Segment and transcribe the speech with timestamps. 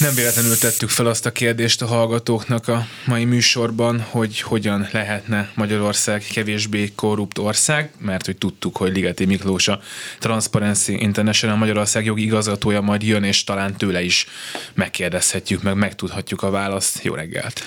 [0.00, 5.50] Nem véletlenül tettük fel azt a kérdést a hallgatóknak a mai műsorban, hogy hogyan lehetne
[5.54, 9.80] Magyarország kevésbé korrupt ország, mert hogy tudtuk, hogy Ligeti Miklós a
[10.18, 14.26] Transparency International Magyarország jogi igazgatója majd jön, és talán tőle is
[14.74, 17.02] megkérdezhetjük, meg megtudhatjuk a választ.
[17.02, 17.62] Jó reggelt!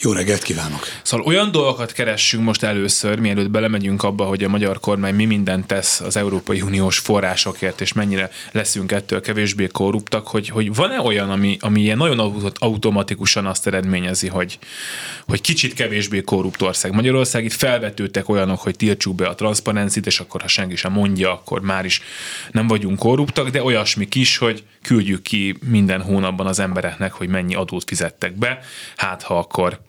[0.00, 0.86] Jó reggelt kívánok!
[1.02, 5.66] Szóval olyan dolgokat keressünk most először, mielőtt belemegyünk abba, hogy a magyar kormány mi mindent
[5.66, 11.30] tesz az Európai Uniós forrásokért, és mennyire leszünk ettől kevésbé korruptak, hogy, hogy van-e olyan,
[11.30, 14.58] ami, ami ilyen nagyon automatikusan azt eredményezi, hogy,
[15.26, 16.92] hogy kicsit kevésbé korrupt ország.
[16.92, 21.32] Magyarország itt felvetődtek olyanok, hogy tiltsuk be a transzparencit, és akkor ha senki sem mondja,
[21.32, 22.02] akkor már is
[22.52, 27.54] nem vagyunk korruptak, de olyasmi is, hogy küldjük ki minden hónapban az embereknek, hogy mennyi
[27.54, 28.58] adót fizettek be,
[28.96, 29.80] hát ha akkor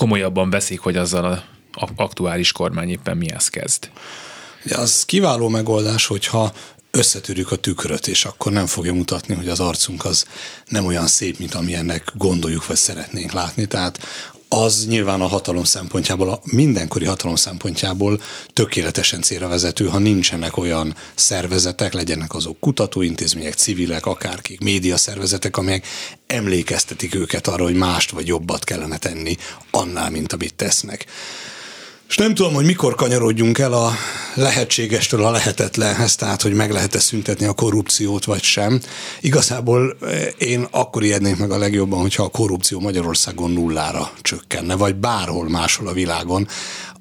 [0.00, 1.24] komolyabban veszik, hogy azzal
[1.72, 3.90] a aktuális kormány éppen mihez kezd.
[4.64, 6.52] Ja, az kiváló megoldás, hogyha
[6.90, 10.24] összetörjük a tükröt, és akkor nem fogja mutatni, hogy az arcunk az
[10.66, 13.66] nem olyan szép, mint amilyennek gondoljuk, vagy szeretnénk látni.
[13.66, 13.98] Tehát
[14.52, 18.20] az nyilván a hatalom szempontjából, a mindenkori hatalom szempontjából
[18.52, 25.86] tökéletesen célra vezető, ha nincsenek olyan szervezetek, legyenek azok kutatóintézmények, civilek, akárkik, média szervezetek, amelyek
[26.26, 29.36] emlékeztetik őket arra, hogy mást vagy jobbat kellene tenni
[29.70, 31.06] annál, mint amit tesznek.
[32.10, 33.92] És nem tudom, hogy mikor kanyarodjunk el a
[34.34, 38.80] lehetségestől a lehetetlenhez, tehát hogy meg lehet-e szüntetni a korrupciót, vagy sem.
[39.20, 44.94] Igazából eh, én akkor ijednék meg a legjobban, hogyha a korrupció Magyarországon nullára csökkenne, vagy
[44.94, 46.48] bárhol máshol a világon.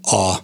[0.02, 0.36] A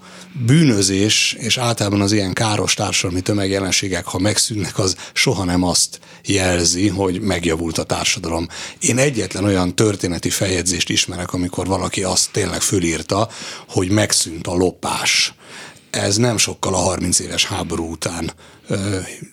[0.45, 6.87] bűnözés és általában az ilyen káros társadalmi tömegjelenségek, ha megszűnnek, az soha nem azt jelzi,
[6.87, 8.47] hogy megjavult a társadalom.
[8.79, 13.29] Én egyetlen olyan történeti feljegyzést ismerek, amikor valaki azt tényleg fölírta,
[13.69, 15.33] hogy megszűnt a lopás.
[15.89, 18.33] Ez nem sokkal a 30 éves háború után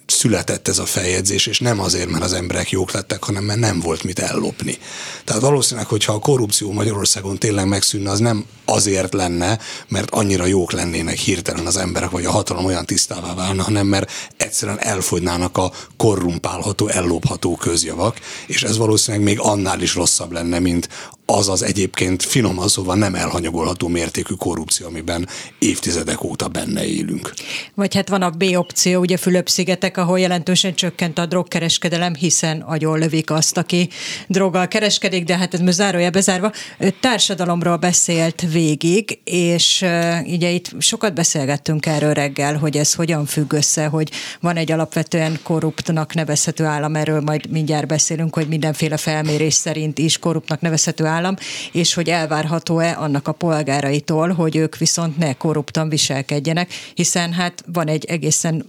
[0.07, 3.81] született ez a feljegyzés, és nem azért, mert az emberek jók lettek, hanem mert nem
[3.81, 4.79] volt mit ellopni.
[5.25, 10.73] Tehát valószínűleg, hogyha a korrupció Magyarországon tényleg megszűnne, az nem azért lenne, mert annyira jók
[10.73, 15.73] lennének hirtelen az emberek, vagy a hatalom olyan tisztává válna, hanem mert egyszerűen elfogynának a
[15.97, 20.89] korrumpálható, ellopható közjavak, és ez valószínűleg még annál is rosszabb lenne, mint
[21.27, 25.29] az az egyébként finoman szóval nem elhanyagolható mértékű korrupció, amiben
[25.59, 27.33] évtizedek óta benne élünk.
[27.75, 32.99] Vagy hát van a B opció, ugye Fülöp-szigetek, ahol jelentősen csökkent a drogkereskedelem, hiszen agyon
[32.99, 33.89] lövik azt, aki
[34.29, 36.53] droggal kereskedik, de hát ez most zárója bezárva.
[37.01, 39.85] Társadalomról beszélt végig, és
[40.27, 44.11] ugye itt sokat beszélgettünk erről reggel, hogy ez hogyan függ össze, hogy
[44.41, 50.19] van egy alapvetően korruptnak nevezhető állam, erről majd mindjárt beszélünk, hogy mindenféle felmérés szerint is
[50.19, 51.35] korruptnak nevezhető állam,
[51.73, 57.89] és hogy elvárható-e annak a polgáraitól, hogy ők viszont ne korruptan viselkedjenek, hiszen hát van
[57.89, 58.65] egy egészen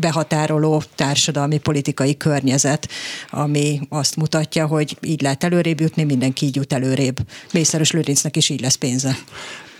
[0.00, 2.88] behatároló társadalmi politikai környezet,
[3.30, 7.16] ami azt mutatja, hogy így lehet előrébb jutni, mindenki így jut előrébb.
[7.52, 9.18] Mészáros Lőrincnek is így lesz pénze.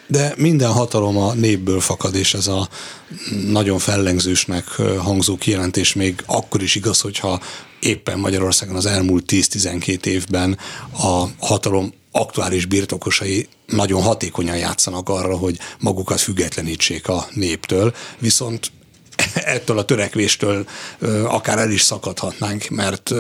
[0.06, 2.69] De minden hatalom a népből fakad, és ez a
[3.47, 4.64] nagyon fellengzősnek
[4.98, 7.41] hangzó kijelentés még akkor is igaz, hogyha
[7.80, 10.59] éppen Magyarországon az elmúlt 10-12 évben
[10.92, 18.70] a hatalom aktuális birtokosai nagyon hatékonyan játszanak arra, hogy magukat függetlenítsék a néptől, viszont
[19.34, 20.66] ettől a törekvéstől
[21.25, 23.10] akár el is szakadhatnánk, mert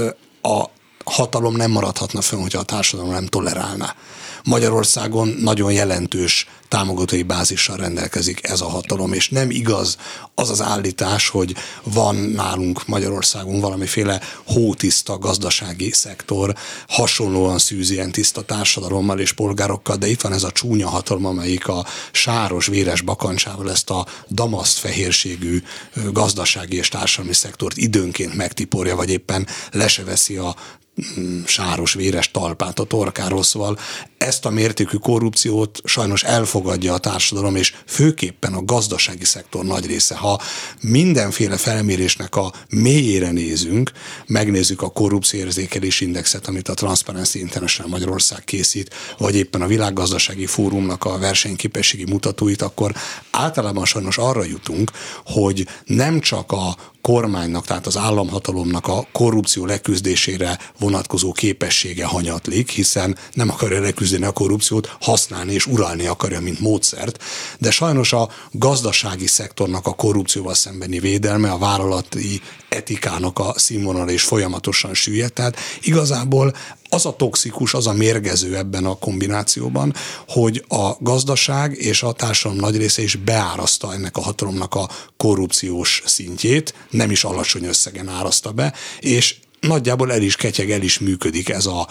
[0.42, 0.64] a
[1.04, 3.94] hatalom nem maradhatna fönn, hogyha a társadalom nem tolerálná.
[4.44, 9.96] Magyarországon nagyon jelentős támogatói bázissal rendelkezik ez a hatalom, és nem igaz
[10.34, 16.54] az az állítás, hogy van nálunk Magyarországon valamiféle hótiszta gazdasági szektor,
[16.88, 21.86] hasonlóan szűzien tiszta társadalommal és polgárokkal, de itt van ez a csúnya hatalom, amelyik a
[22.12, 25.62] sáros, véres bakancsával ezt a damaszt fehérségű
[26.12, 30.54] gazdasági és társadalmi szektort időnként megtiporja, vagy éppen leseveszi a
[31.46, 33.78] sáros, véres talpát a torkáról, szóval
[34.18, 40.16] ezt a mértékű korrupciót sajnos elfogadja a társadalom, és főképpen a gazdasági szektor nagy része.
[40.16, 40.40] Ha
[40.80, 43.92] mindenféle felmérésnek a mélyére nézünk,
[44.26, 51.04] megnézzük a korrupcióérzékelés indexet, amit a Transparency International Magyarország készít, vagy éppen a világgazdasági fórumnak
[51.04, 52.94] a versenyképességi mutatóit, akkor
[53.30, 54.90] általában sajnos arra jutunk,
[55.24, 63.16] hogy nem csak a kormánynak, tehát az államhatalomnak a korrupció leküzdésére vonatkozó képessége hanyatlik, hiszen
[63.32, 67.22] nem akarja leküzdeni a korrupciót, használni és uralni akarja, mint módszert,
[67.58, 74.22] de sajnos a gazdasági szektornak a korrupcióval szembeni védelme, a vállalati etikának a színvonal és
[74.22, 75.32] folyamatosan süllyed.
[75.32, 76.54] Tehát igazából
[76.92, 79.94] az a toxikus, az a mérgező ebben a kombinációban,
[80.28, 86.02] hogy a gazdaság és a társadalom nagy része is beáraszta ennek a hatalomnak a korrupciós
[86.06, 89.36] szintjét, nem is alacsony összegen áraszta be, és
[89.68, 91.88] nagyjából el is ketyeg, el is működik ez a,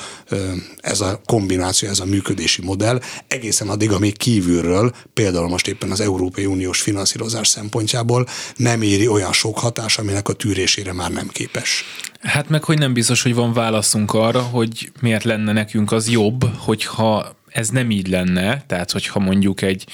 [0.82, 6.00] ez a kombináció, ez a működési modell, egészen addig, amíg kívülről, például most éppen az
[6.00, 11.84] Európai Uniós finanszírozás szempontjából nem éri olyan sok hatás, aminek a tűrésére már nem képes.
[12.22, 16.46] Hát meg, hogy nem biztos, hogy van válaszunk arra, hogy miért lenne nekünk az jobb,
[16.58, 19.86] hogyha ez nem így lenne, tehát hogyha mondjuk egy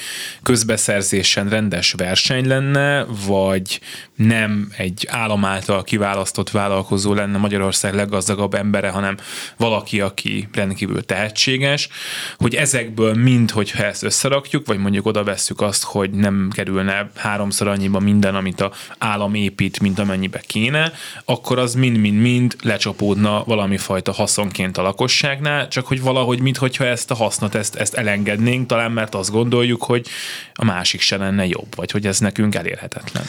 [0.44, 3.80] közbeszerzésen rendes verseny lenne, vagy
[4.16, 9.18] nem egy állam által kiválasztott vállalkozó lenne Magyarország leggazdagabb embere, hanem
[9.58, 11.90] valaki, aki rendkívül tehetséges,
[12.38, 17.68] hogy ezekből mind, hogyha ezt összerakjuk, vagy mondjuk oda vesszük azt, hogy nem kerülne háromszor
[17.68, 20.92] annyiba minden, amit a állam épít, mint amennyibe kéne,
[21.26, 27.16] akkor az mind-mind-mind lecsapódna valami fajta haszonként a lakosságnál, csak hogy valahogy, mintha ezt a
[27.16, 30.08] hasznot, ezt, ezt elengednénk, talán mert azt gondoljuk, hogy
[30.54, 33.26] a másik se lenne jobb, vagy hogy ez nekünk elérhetetlen.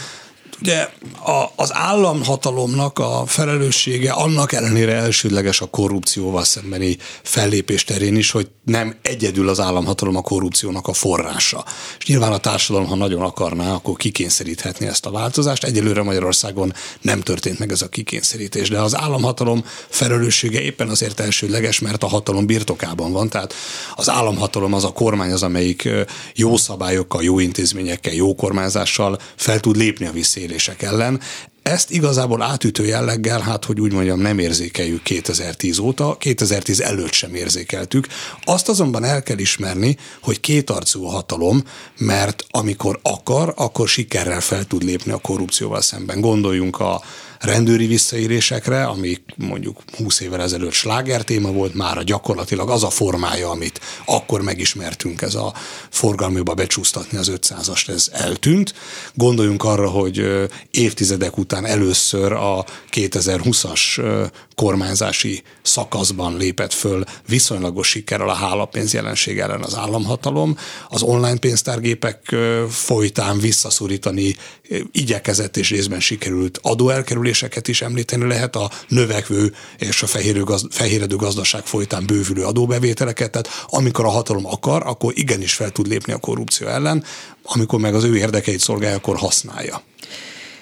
[0.60, 0.88] Ugye
[1.25, 8.49] a, az államhatalomnak a felelőssége annak ellenére elsődleges a korrupcióval szembeni fellépés terén is, hogy
[8.64, 11.64] nem egyedül az államhatalom a korrupciónak a forrása.
[11.99, 15.64] És nyilván a társadalom, ha nagyon akarná, akkor kikényszeríthetné ezt a változást.
[15.64, 21.78] Egyelőre Magyarországon nem történt meg ez a kikényszerítés, de az államhatalom felelőssége éppen azért elsődleges,
[21.78, 23.28] mert a hatalom birtokában van.
[23.28, 23.55] Tehát
[23.94, 25.88] az államhatalom az a kormány az, amelyik
[26.34, 31.20] jó szabályokkal, jó intézményekkel, jó kormányzással fel tud lépni a visszé visszaélések ellen.
[31.62, 37.34] Ezt igazából átütő jelleggel, hát hogy úgy mondjam, nem érzékeljük 2010 óta, 2010 előtt sem
[37.34, 38.06] érzékeltük.
[38.44, 41.62] Azt azonban el kell ismerni, hogy kétarcú a hatalom,
[41.98, 46.20] mert amikor akar, akkor sikerrel fel tud lépni a korrupcióval szemben.
[46.20, 47.02] Gondoljunk a
[47.38, 53.50] rendőri visszaélésekre, ami mondjuk 20 évvel ezelőtt sláger téma volt, már gyakorlatilag az a formája,
[53.50, 55.55] amit akkor megismertünk, ez a
[55.90, 58.75] forgalmiba becsúsztatni az 500-ast, ez eltűnt.
[59.14, 64.00] Gondoljunk arra, hogy évtizedek után először a 2020-as
[64.55, 70.56] kormányzási szakaszban lépett föl viszonylagos sikerrel a hálapénz jelenség ellen az államhatalom.
[70.88, 72.34] Az online pénztárgépek
[72.69, 74.37] folytán visszaszorítani
[74.93, 80.06] igyekezett és részben sikerült adóelkerüléseket is említeni lehet, a növekvő és a
[80.70, 86.12] fehéredő gazdaság folytán bővülő adóbevételeket, tehát amikor a hatalom akar, akkor igenis fel tud lépni
[86.12, 87.05] a korrupció ellen,
[87.43, 89.82] amikor meg az ő érdekeit szolgálja, akkor használja.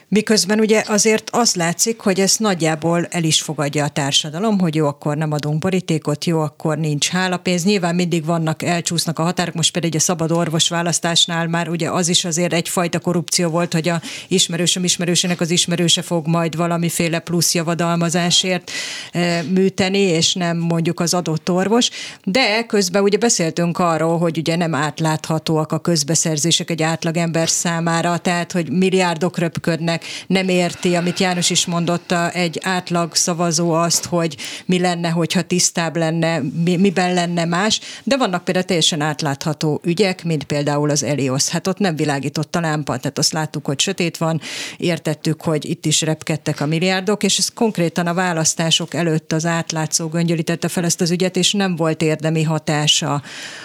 [0.08, 4.86] Miközben ugye azért az látszik, hogy ezt nagyjából el is fogadja a társadalom, hogy jó,
[4.86, 7.64] akkor nem adunk borítékot, jó, akkor nincs hálapénz.
[7.64, 12.08] Nyilván mindig vannak, elcsúsznak a határok, most pedig a szabad orvos választásnál már ugye az
[12.08, 17.54] is azért egyfajta korrupció volt, hogy a ismerősöm ismerősének az ismerőse fog majd valamiféle plusz
[17.54, 18.70] javadalmazásért
[19.12, 21.90] e, műteni, és nem mondjuk az adott orvos.
[22.24, 28.52] De közben ugye beszéltünk arról, hogy ugye nem átláthatóak a közbeszerzések egy átlagember számára, tehát
[28.52, 34.36] hogy milliárdok röpködnek, embernek nem érti, amit János is mondott, egy átlag szavazó azt, hogy
[34.66, 40.24] mi lenne, hogyha tisztább lenne, mi, miben lenne más, de vannak például teljesen átlátható ügyek,
[40.24, 41.48] mint például az Elios.
[41.48, 44.40] Hát ott nem világított a lámpa, tehát azt láttuk, hogy sötét van,
[44.76, 50.08] értettük, hogy itt is repkedtek a milliárdok, és ez konkrétan a választások előtt az átlátszó
[50.08, 53.22] göngyölítette fel ezt az ügyet, és nem volt érdemi hatása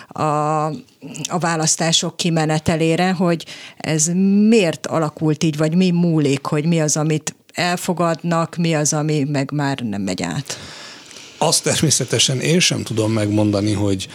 [0.07, 0.71] a,
[1.29, 3.46] a választások kimenetelére, hogy
[3.77, 4.05] ez
[4.48, 9.51] miért alakult így, vagy mi múlik, hogy mi az, amit elfogadnak, mi az, ami meg
[9.51, 10.58] már nem megy át.
[11.38, 14.08] Azt természetesen én sem tudom megmondani, hogy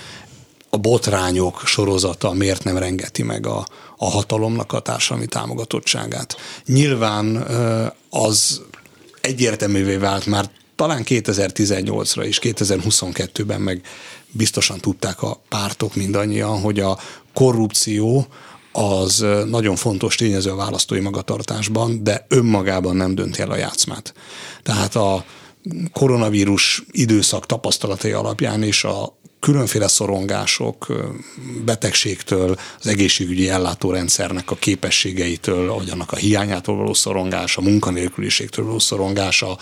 [0.71, 3.67] a botrányok sorozata miért nem rengeti meg a,
[3.97, 6.37] a hatalomnak a társadalmi támogatottságát.
[6.67, 7.37] Nyilván
[8.11, 8.63] az
[9.21, 13.81] egyértelművé vált már talán 2018-ra és 2022-ben meg
[14.37, 16.99] biztosan tudták a pártok mindannyian, hogy a
[17.35, 18.27] korrupció
[18.73, 24.15] az nagyon fontos tényező a választói magatartásban, de önmagában nem dönti el a játszmát.
[24.63, 25.25] Tehát a
[25.93, 30.87] koronavírus időszak tapasztalatai alapján és a különféle szorongások,
[31.65, 39.59] betegségtől, az egészségügyi ellátórendszernek a képességeitől, vagy annak a hiányától való szorongása, munkanélküliségtől való szorongása,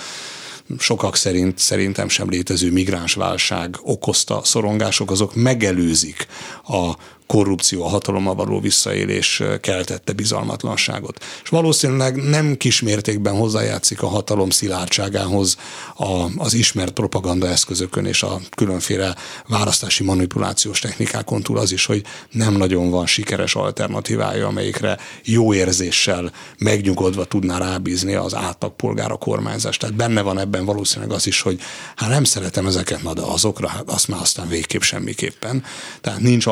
[0.79, 6.27] sokak szerint szerintem sem létező migránsválság okozta szorongások, azok megelőzik
[6.65, 6.93] a
[7.27, 11.25] korrupció, a hatalommal való visszaélés keltette bizalmatlanságot.
[11.43, 15.57] És valószínűleg nem kismértékben hozzájátszik a hatalom szilárdságához
[15.97, 19.17] a, az ismert propaganda eszközökön és a különféle
[19.49, 26.33] választási manipulációs technikákon túl az is, hogy nem nagyon van sikeres alternatívája, amelyikre jó érzéssel
[26.59, 29.81] megnyugodva tudná rábízni az átlagpolgár a kormányzást.
[29.81, 31.61] Tehát benne van ebben valószínűleg az is, hogy
[31.97, 35.65] hát nem szeretem ezeket, na de azokra, hát azt már aztán végképp semmiképpen.
[36.01, 36.47] Tehát nincs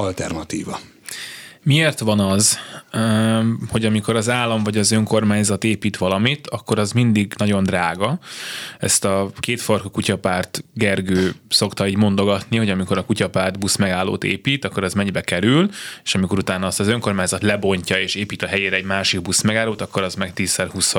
[0.62, 0.78] lieber.
[1.64, 2.58] Miért van az,
[3.68, 8.18] hogy amikor az állam vagy az önkormányzat épít valamit, akkor az mindig nagyon drága.
[8.78, 14.64] Ezt a kétfarkú kutyapárt Gergő szokta így mondogatni, hogy amikor a kutyapárt busz megállót épít,
[14.64, 15.70] akkor az mennyibe kerül,
[16.04, 19.80] és amikor utána azt az önkormányzat lebontja és épít a helyére egy másik busz megállót,
[19.80, 20.94] akkor az meg 10 20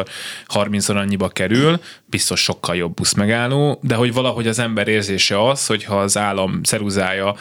[0.47, 5.65] 30 annyiba kerül, biztos sokkal jobb busz megálló, de hogy valahogy az ember érzése az,
[5.65, 7.35] hogy ha az állam ceruzája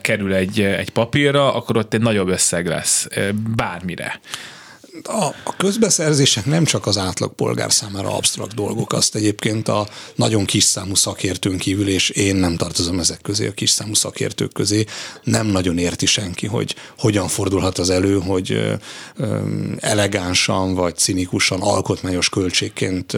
[0.00, 3.06] kerül egy, egy papírra, akkor ott egy nagyobb összeg lesz
[3.56, 4.20] bármire
[5.02, 10.44] a, a közbeszerzések nem csak az átlag polgár számára absztrakt dolgok, azt egyébként a nagyon
[10.44, 14.84] kis számú szakértőn kívül, és én nem tartozom ezek közé, a kis számú szakértők közé,
[15.22, 18.78] nem nagyon érti senki, hogy hogyan fordulhat az elő, hogy
[19.78, 23.16] elegánsan vagy cinikusan alkotmányos költségként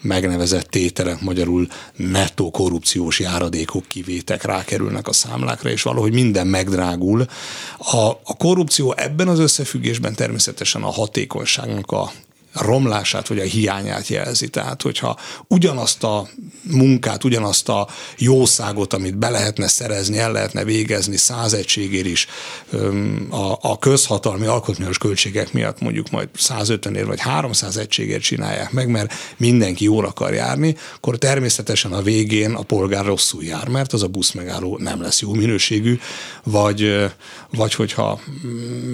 [0.00, 1.66] megnevezett tételek, magyarul
[1.96, 7.26] nettó korrupciós járadékok, kivétek rákerülnek a számlákra, és valahogy minden megdrágul.
[7.78, 12.10] A, a korrupció ebben az összefüggésben természetesen a hat hatékonyságnak a
[12.54, 14.48] romlását vagy a hiányát jelzi.
[14.48, 15.18] Tehát, hogyha
[15.48, 16.28] ugyanazt a
[16.62, 22.26] munkát, ugyanazt a jószágot, amit be lehetne szerezni, el lehetne végezni száz egységért is
[23.30, 28.88] a, a közhatalmi alkotmányos költségek miatt mondjuk majd 150 ér vagy 300 egységért csinálják meg,
[28.88, 34.02] mert mindenki jól akar járni, akkor természetesen a végén a polgár rosszul jár, mert az
[34.02, 35.98] a busz megálló nem lesz jó minőségű,
[36.44, 37.10] vagy,
[37.50, 38.20] vagy hogyha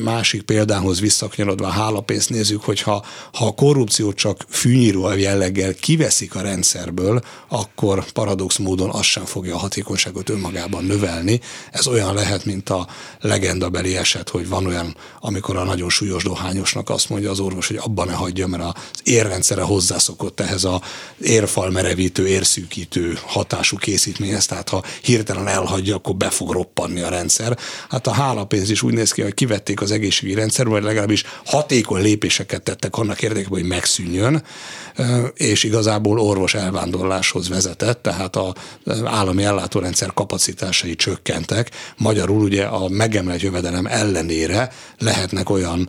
[0.04, 6.40] másik példához visszakanyarodva a hálapénzt nézzük, hogyha ha a korrupció csak fűnyíró jelleggel kiveszik a
[6.40, 11.40] rendszerből, akkor paradox módon az sem fogja a hatékonyságot önmagában növelni.
[11.70, 12.86] Ez olyan lehet, mint a
[13.20, 17.76] legendabeli eset, hogy van olyan, amikor a nagyon súlyos dohányosnak azt mondja az orvos, hogy
[17.76, 20.82] abban ne hagyja, mert az érrendszere hozzászokott ehhez a
[21.20, 27.58] érfal merevítő, érszűkítő hatású készítményhez, tehát ha hirtelen elhagyja, akkor be fog roppanni a rendszer.
[27.88, 32.02] Hát a hálapénz is úgy néz ki, hogy kivették az egészségügyi rendszerből, vagy legalábbis hatékony
[32.02, 34.42] lépéseket tettek annak érdekében, érdekében, hogy megszűnjön,
[35.34, 41.70] és igazából orvos elvándorláshoz vezetett, tehát az állami ellátórendszer kapacitásai csökkentek.
[41.96, 45.88] Magyarul ugye a megemelt jövedelem ellenére lehetnek olyan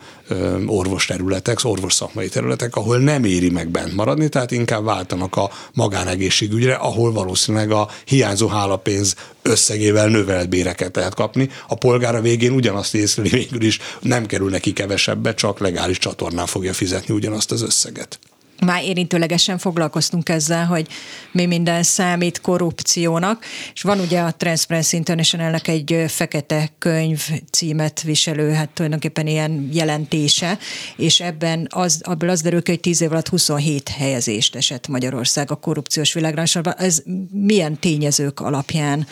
[0.65, 6.73] orvosterületek, orvos szakmai területek, ahol nem éri meg bent maradni, tehát inkább váltanak a magánegészségügyre,
[6.73, 11.49] ahol valószínűleg a hiányzó hálapénz összegével növelt béreket lehet kapni.
[11.67, 16.73] A polgára végén ugyanazt észreli végül is, nem kerül neki kevesebbe, csak legális csatornán fogja
[16.73, 18.19] fizetni ugyanazt az összeget
[18.65, 20.87] már érintőlegesen foglalkoztunk ezzel, hogy
[21.31, 28.51] mi minden számít korrupciónak, és van ugye a Transparency International-nek egy fekete könyv címet viselő,
[28.51, 30.57] hát tulajdonképpen ilyen jelentése,
[30.95, 35.51] és ebben az, abból az derül ki, hogy 10 év alatt 27 helyezést esett Magyarország
[35.51, 36.73] a korrupciós világrangsorban.
[36.77, 39.07] Ez milyen tényezők alapján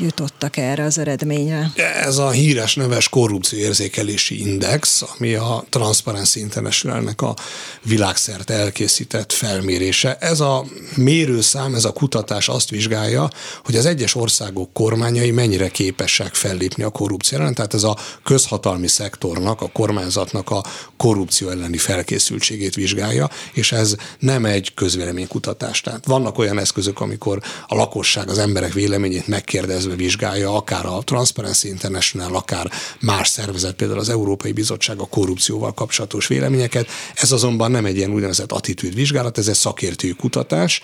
[0.00, 1.72] jutottak erre az eredményre?
[2.02, 7.34] Ez a híres neves korrupcióérzékelési index, ami a Transparency Internationalnek a
[7.82, 10.16] világszerte elkészített felmérése.
[10.20, 10.64] Ez a
[10.96, 13.28] mérőszám, ez a kutatás azt vizsgálja,
[13.64, 18.88] hogy az egyes országok kormányai mennyire képesek fellépni a korrupció ellen, tehát ez a közhatalmi
[18.88, 20.64] szektornak, a kormányzatnak a
[20.96, 25.80] korrupció elleni felkészültségét vizsgálja, és ez nem egy közvéleménykutatás.
[25.80, 31.68] Tehát vannak olyan eszközök, amikor a lakosság az emberek véleményét megkérdezve vizsgálja, akár a Transparency
[31.68, 32.70] International, akár
[33.00, 36.88] más szervezet, például az Európai Bizottság a korrupcióval kapcsolatos véleményeket.
[37.14, 40.80] Ez azonban nem egy ilyen úgynevezett attitűdvizsgálat, ez egy szakértői kutatás,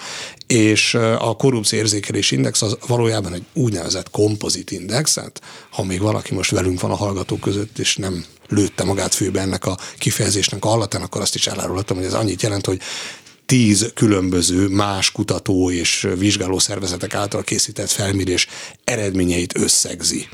[0.47, 5.41] és a korrupció érzékelés index az valójában egy úgynevezett kompozit index, hát
[5.71, 9.67] ha még valaki most velünk van a hallgatók között, és nem lőtte magát főbe ennek
[9.67, 12.81] a kifejezésnek a hallatán, akkor azt is elárulhatom, hogy ez annyit jelent, hogy
[13.51, 18.47] tíz különböző más kutató és vizsgáló szervezetek által készített felmérés
[18.85, 20.29] eredményeit összegzi.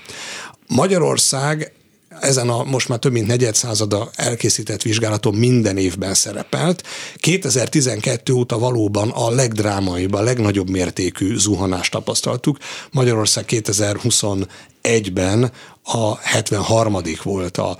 [0.66, 1.72] Magyarország
[2.20, 6.82] ezen a most már több mint negyed százada elkészített vizsgálaton minden évben szerepelt.
[7.16, 12.58] 2012 óta valóban a legdrámaibb, a legnagyobb mértékű zuhanást tapasztaltuk.
[12.90, 14.48] Magyarország 2021
[14.86, 15.52] 2001-ben
[15.88, 16.98] a 73.
[17.22, 17.76] volt a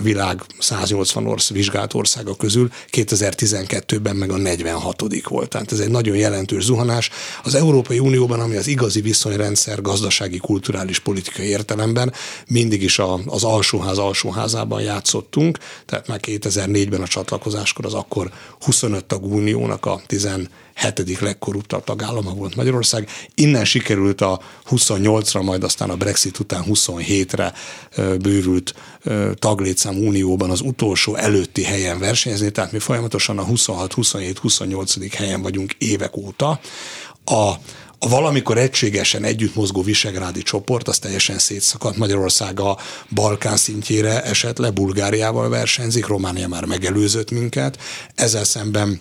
[0.00, 5.02] világ 180 ország, vizsgált országa közül, 2012-ben meg a 46.
[5.28, 5.48] volt.
[5.48, 7.10] Tehát ez egy nagyon jelentős zuhanás.
[7.42, 12.12] Az Európai Unióban, ami az igazi viszonyrendszer gazdasági, kulturális, politikai értelemben
[12.46, 19.04] mindig is a, az alsóház alsóházában játszottunk, tehát már 2004-ben a csatlakozáskor az akkor 25
[19.04, 20.28] tag uniónak a 10
[20.74, 23.08] hetedik legkorruptabb tagállama volt Magyarország.
[23.34, 27.52] Innen sikerült a 28-ra, majd aztán a Brexit után 27-re
[27.96, 28.74] bővült
[29.34, 35.14] taglétszám unióban az utolsó előtti helyen versenyezni, tehát mi folyamatosan a 26, 27, 28.
[35.14, 36.60] helyen vagyunk évek óta.
[37.24, 37.52] A
[38.04, 41.96] a valamikor egységesen együtt mozgó visegrádi csoport, az teljesen szétszakadt.
[41.96, 42.78] Magyarország a
[43.10, 47.78] Balkán szintjére esett le, Bulgáriával versenyzik, Románia már megelőzött minket.
[48.14, 49.00] Ezzel szemben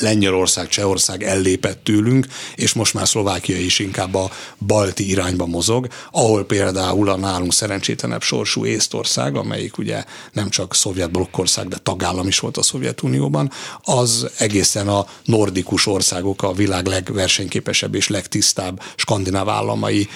[0.00, 4.30] Lengyelország, Csehország ellépett tőlünk, és most már Szlovákia is inkább a
[4.66, 11.10] balti irányba mozog, ahol például a nálunk szerencsétlenebb sorsú Észtország, amelyik ugye nem csak szovjet
[11.10, 13.50] blokkország, de tagállam is volt a Szovjetunióban,
[13.82, 20.08] az egészen a nordikus országok, a világ legversenyképesebb és legtisztább skandináv államai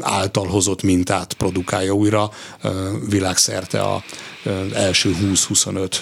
[0.00, 2.30] által hozott mintát produkálja újra
[3.08, 4.02] világszerte a
[4.72, 5.94] első 20-25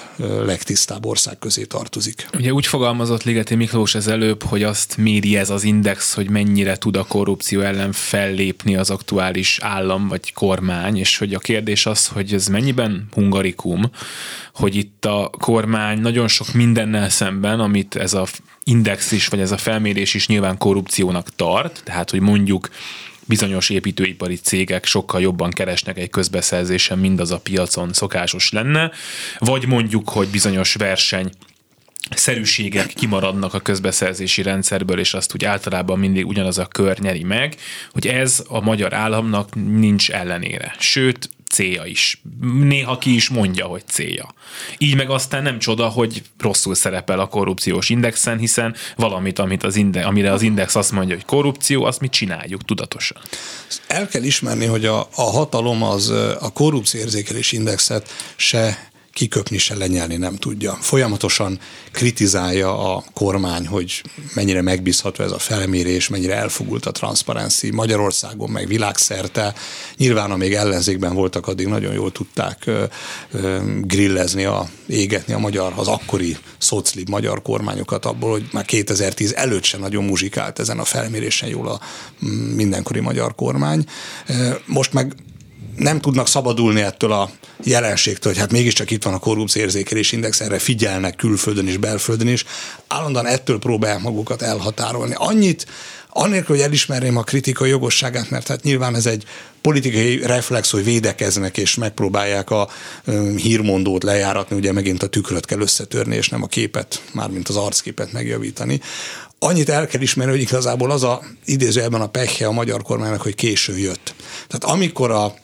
[0.44, 2.28] legtisztább ország közé tartozik.
[2.34, 6.76] Ugye úgy fogalmazott Ligeti Miklós ez előbb, hogy azt méri ez az index, hogy mennyire
[6.76, 12.06] tud a korrupció ellen fellépni az aktuális állam vagy kormány, és hogy a kérdés az,
[12.06, 13.90] hogy ez mennyiben hungarikum,
[14.54, 18.26] hogy itt a kormány nagyon sok mindennel szemben, amit ez a
[18.64, 22.68] index is, vagy ez a felmérés is nyilván korrupciónak tart, tehát hogy mondjuk
[23.26, 28.90] bizonyos építőipari cégek sokkal jobban keresnek egy közbeszerzésen, mind az a piacon szokásos lenne,
[29.38, 31.30] vagy mondjuk, hogy bizonyos verseny
[32.10, 37.56] szerűségek kimaradnak a közbeszerzési rendszerből, és azt úgy általában mindig ugyanaz a kör nyeri meg,
[37.90, 40.74] hogy ez a magyar államnak nincs ellenére.
[40.78, 42.22] Sőt, célja is.
[42.40, 44.34] Néha ki is mondja, hogy célja.
[44.78, 49.76] Így meg aztán nem csoda, hogy rosszul szerepel a korrupciós indexen, hiszen valamit, amit az
[49.76, 53.22] inde, amire az index azt mondja, hogy korrupció, azt mi csináljuk tudatosan.
[53.86, 56.08] El kell ismerni, hogy a, a hatalom az
[56.40, 60.72] a korrupció érzékelés indexet se kiköpni se lenyelni nem tudja.
[60.80, 61.58] Folyamatosan
[61.92, 64.02] kritizálja a kormány, hogy
[64.34, 69.54] mennyire megbízható ez a felmérés, mennyire elfogult a transzparency Magyarországon, meg világszerte.
[69.96, 72.70] Nyilván, amíg ellenzékben voltak, addig nagyon jól tudták
[73.80, 79.64] grillezni, a, égetni a magyar, az akkori szoclib magyar kormányokat abból, hogy már 2010 előtt
[79.64, 81.80] sem nagyon muzsikált ezen a felmérésen jól a
[82.54, 83.84] mindenkori magyar kormány.
[84.66, 85.14] Most meg
[85.76, 87.30] nem tudnak szabadulni ettől a
[87.64, 92.28] jelenségtől, hogy hát mégiscsak itt van a korrupció érzékelés index, erre figyelnek külföldön és belföldön
[92.28, 92.44] is,
[92.86, 95.14] állandóan ettől próbálják magukat elhatárolni.
[95.16, 95.66] Annyit,
[96.08, 99.24] annélkül, hogy elismerném a kritika jogosságát, mert hát nyilván ez egy
[99.60, 102.68] politikai reflex, hogy védekeznek és megpróbálják a
[103.36, 108.12] hírmondót lejáratni, ugye megint a tükröt kell összetörni, és nem a képet, mármint az arcképet
[108.12, 108.80] megjavítani.
[109.38, 113.22] Annyit el kell ismerni, hogy igazából az a idéző ebben a pehje a magyar kormánynak,
[113.22, 114.14] hogy késő jött.
[114.48, 115.34] Tehát amikor a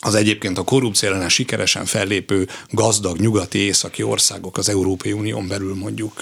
[0.00, 5.74] az egyébként a korrupció ellen sikeresen fellépő gazdag nyugati északi országok az Európai Unión belül
[5.74, 6.20] mondjuk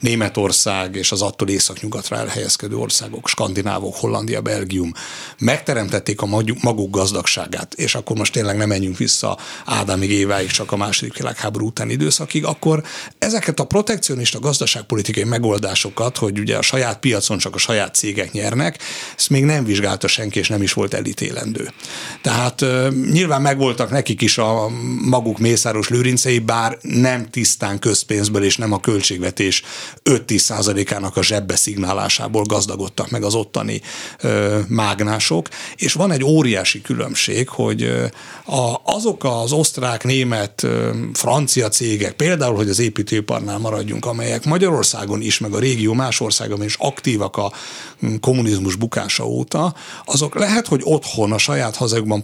[0.00, 4.92] Németország és az attól észak-nyugatra elhelyezkedő országok, skandinávok, Hollandia, Belgium
[5.38, 6.26] megteremtették a
[6.60, 11.66] maguk gazdagságát, és akkor most tényleg nem menjünk vissza Ádámig éváig, csak a második világháború
[11.66, 12.82] utáni időszakig, akkor
[13.18, 18.78] ezeket a protekcionista gazdaságpolitikai megoldásokat, hogy ugye a saját piacon csak a saját cégek nyernek,
[19.16, 21.72] ezt még nem vizsgálta senki, és nem is volt elítélendő.
[22.22, 22.64] Tehát
[23.12, 24.68] nyilván megvoltak nekik is a
[25.04, 29.62] maguk mészáros lőrincei, bár nem tisztán közpénzből és nem a költségvetés
[30.04, 33.80] 5-10 százalékának a zsebbe szignálásából gazdagodtak meg az ottani
[34.20, 37.82] ö, mágnások, és van egy óriási különbség, hogy
[38.44, 40.66] a, azok az osztrák, német,
[41.12, 46.62] francia cégek, például, hogy az építőiparnál maradjunk, amelyek Magyarországon is, meg a régió más országban
[46.62, 47.52] is aktívak a
[48.20, 52.20] kommunizmus bukása óta, azok lehet, hogy otthon a saját hazájukban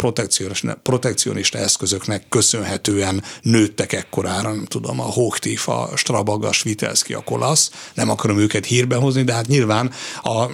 [0.82, 7.70] protekcionista eszközöknek köszönhetően nőttek ekkorára, nem tudom, a Hóktív, a Strabag, a Svitelszki, a Kolasz,
[7.94, 9.90] nem akarom őket hírbe hozni, de hát nyilván
[10.22, 10.46] a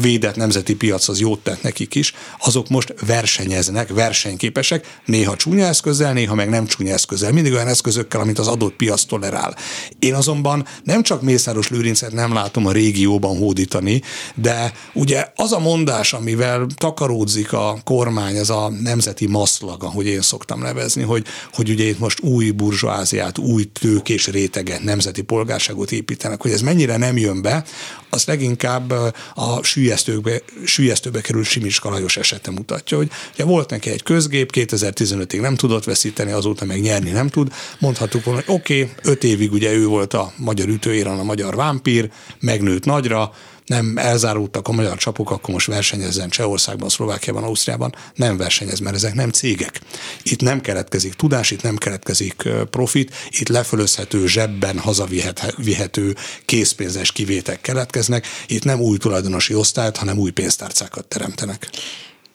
[0.00, 6.12] védett nemzeti piac az jót tett nekik is, azok most versenyeznek, versenyképesek, néha csúnya eszközzel,
[6.12, 9.56] néha meg nem csúnya eszközzel, mindig olyan eszközökkel, amit az adott piac tolerál.
[9.98, 14.02] Én azonban nem csak Mészáros Lőrincet nem látom a régióban hódítani,
[14.34, 20.06] de ugye az a mondás, amivel takaródzik a kormány, ez a nemzeti masz maszlag, ahogy
[20.06, 25.92] én szoktam nevezni, hogy, hogy ugye itt most új burzsóáziát, új tőkés réteget, nemzeti polgárságot
[25.92, 27.64] építenek, hogy ez mennyire nem jön be,
[28.10, 28.90] az leginkább
[29.34, 35.40] a sűjesztőbe, sűjesztőbe került Simicska Lajos esete mutatja, hogy ugye volt neki egy közgép, 2015-ig
[35.40, 37.52] nem tudott veszíteni, azóta meg nyerni nem tud.
[37.78, 41.54] Mondhattuk volna, hogy oké, okay, öt évig ugye ő volt a magyar ütőéran, a magyar
[41.54, 43.32] vámpír, megnőtt nagyra,
[43.66, 47.94] nem elzárultak a magyar csapok, akkor most versenyezzen Csehországban, Szlovákiában, Ausztriában.
[48.14, 49.80] Nem versenyez, mert ezek nem cégek.
[50.22, 58.26] Itt nem keletkezik tudás, itt nem keletkezik profit, itt lefölözhető, zsebben hazavihető készpénzes kivétek keletkeznek.
[58.46, 61.70] Itt nem új tulajdonosi osztályt, hanem új pénztárcákat teremtenek.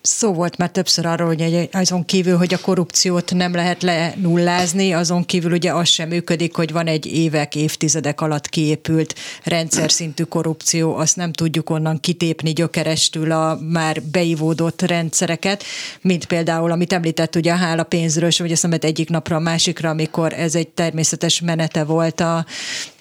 [0.02, 5.24] Szó volt már többször arról, hogy azon kívül, hogy a korrupciót nem lehet lenullázni, azon
[5.24, 10.96] kívül ugye az sem működik, hogy van egy évek, évtizedek alatt kiépült rendszer szintű korrupció,
[10.96, 15.64] azt nem tudjuk onnan kitépni gyökerestül a már beivódott rendszereket,
[16.00, 20.32] mint például, amit említett ugye a hála pénzről, vagy azt egyik napra a másikra, amikor
[20.32, 22.46] ez egy természetes menete volt a,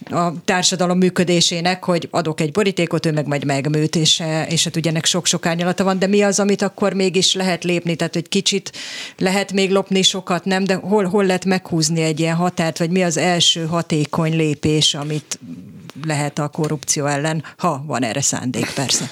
[0.10, 4.90] a társadalom működésének, hogy adok egy borítékot, ő meg majd megműt, és, és hát ugye
[4.90, 8.72] ennek sok-sok árnyalata van, de mi az, amit akkor mégis lehet lépni, tehát hogy kicsit
[9.18, 13.04] lehet még lopni, sokat nem, de hol, hol lehet meghúzni egy ilyen határt, vagy mi
[13.04, 15.40] az első hatékony lépés, amit
[16.06, 19.10] lehet a korrupció ellen, ha van erre szándék, persze.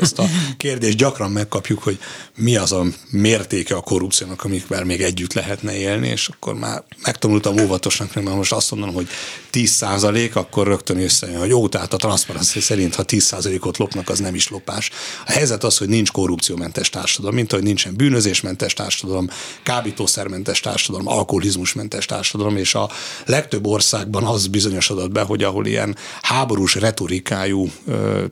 [0.00, 0.24] Ezt a
[0.56, 1.98] kérdést gyakran megkapjuk, hogy
[2.36, 7.58] mi az a mértéke a korrupciónak, amikvel még együtt lehetne élni, és akkor már megtanultam
[7.58, 9.08] óvatosnak, mert most azt mondom, hogy
[9.50, 9.70] 10
[10.08, 14.18] százalék, akkor rögtön összejön, hogy jó, tehát a transzparency szerint, ha 10 százalékot lopnak, az
[14.18, 14.90] nem is lopás.
[15.26, 19.28] A helyzet az, hogy nincs korrupciómentes társadalom, mint hogy nincsen bűnözésmentes társadalom,
[19.62, 22.90] kábítószermentes társadalom, alkoholizmusmentes társadalom, és a
[23.26, 27.70] legtöbb országban az bizonyosodott be, hogy ahol ilyen háborús retorikájú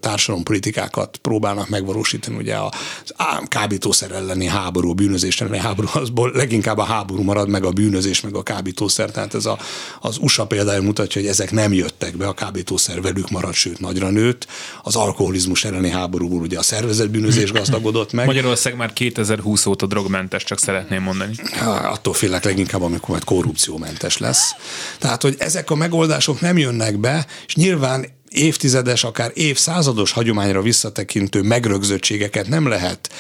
[0.01, 2.73] társadalompolitikákat próbálnak megvalósítani, ugye a
[3.49, 8.35] kábítószer elleni háború, bűnözés elleni háború, azból leginkább a háború marad, meg a bűnözés, meg
[8.35, 9.11] a kábítószer.
[9.11, 9.59] Tehát ez a,
[10.01, 14.11] az USA példája mutatja, hogy ezek nem jöttek be, a kábítószer velük maradt, sőt nagyra
[14.11, 14.47] nőtt.
[14.83, 18.27] Az alkoholizmus elleni háborúból ugye a szervezett bűnözés gazdagodott meg.
[18.27, 21.35] Magyarország már 2020 óta drogmentes, csak szeretném mondani.
[21.83, 24.55] Attól félek leginkább, amikor majd korrupciómentes lesz.
[24.99, 31.43] Tehát, hogy ezek a megoldások nem jönnek be, és nyilván évtizedes, akár évszázados hagyományra visszatekintő
[31.43, 33.11] megrögzöttségeket nem lehet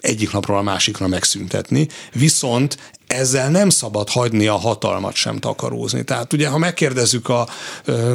[0.00, 2.76] egyik napról a másikra megszüntetni, viszont
[3.12, 6.04] ezzel nem szabad hagyni a hatalmat sem takarózni.
[6.04, 7.48] Tehát ugye, ha megkérdezzük a
[7.84, 8.14] ö,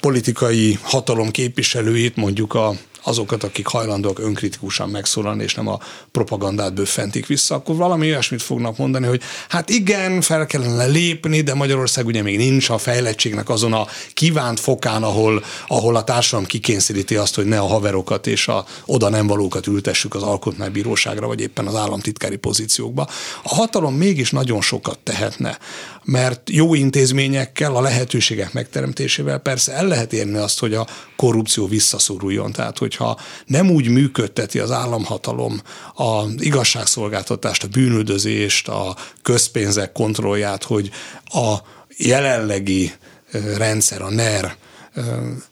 [0.00, 5.78] politikai hatalom képviselőit, mondjuk a azokat, akik hajlandóak önkritikusan megszólalni, és nem a
[6.12, 11.54] propagandát böffentik vissza, akkor valami olyasmit fognak mondani, hogy hát igen, fel kellene lépni, de
[11.54, 17.16] Magyarország ugye még nincs a fejlettségnek azon a kívánt fokán, ahol, ahol a társadalom kikényszeríti
[17.16, 21.66] azt, hogy ne a haverokat és a oda nem valókat ültessük az alkotmánybíróságra, vagy éppen
[21.66, 23.08] az államtitkári pozíciókba.
[23.42, 25.58] A hatalom mégis nagyon sokat tehetne
[26.04, 32.52] mert jó intézményekkel, a lehetőségek megteremtésével persze el lehet érni azt, hogy a korrupció visszaszoruljon.
[32.52, 35.60] Tehát, hogyha nem úgy működteti az államhatalom
[35.94, 40.90] az igazságszolgáltatást, a bűnöldözést, a közpénzek kontrollját, hogy
[41.24, 41.56] a
[41.96, 42.92] jelenlegi
[43.56, 44.56] rendszer, a NER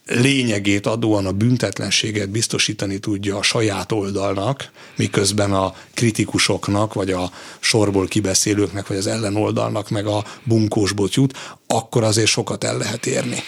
[0.06, 8.06] lényegét adóan a büntetlenséget biztosítani tudja a saját oldalnak, miközben a kritikusoknak, vagy a sorból
[8.06, 13.38] kibeszélőknek, vagy az ellenoldalnak meg a bunkósbot jut, akkor azért sokat el lehet érni.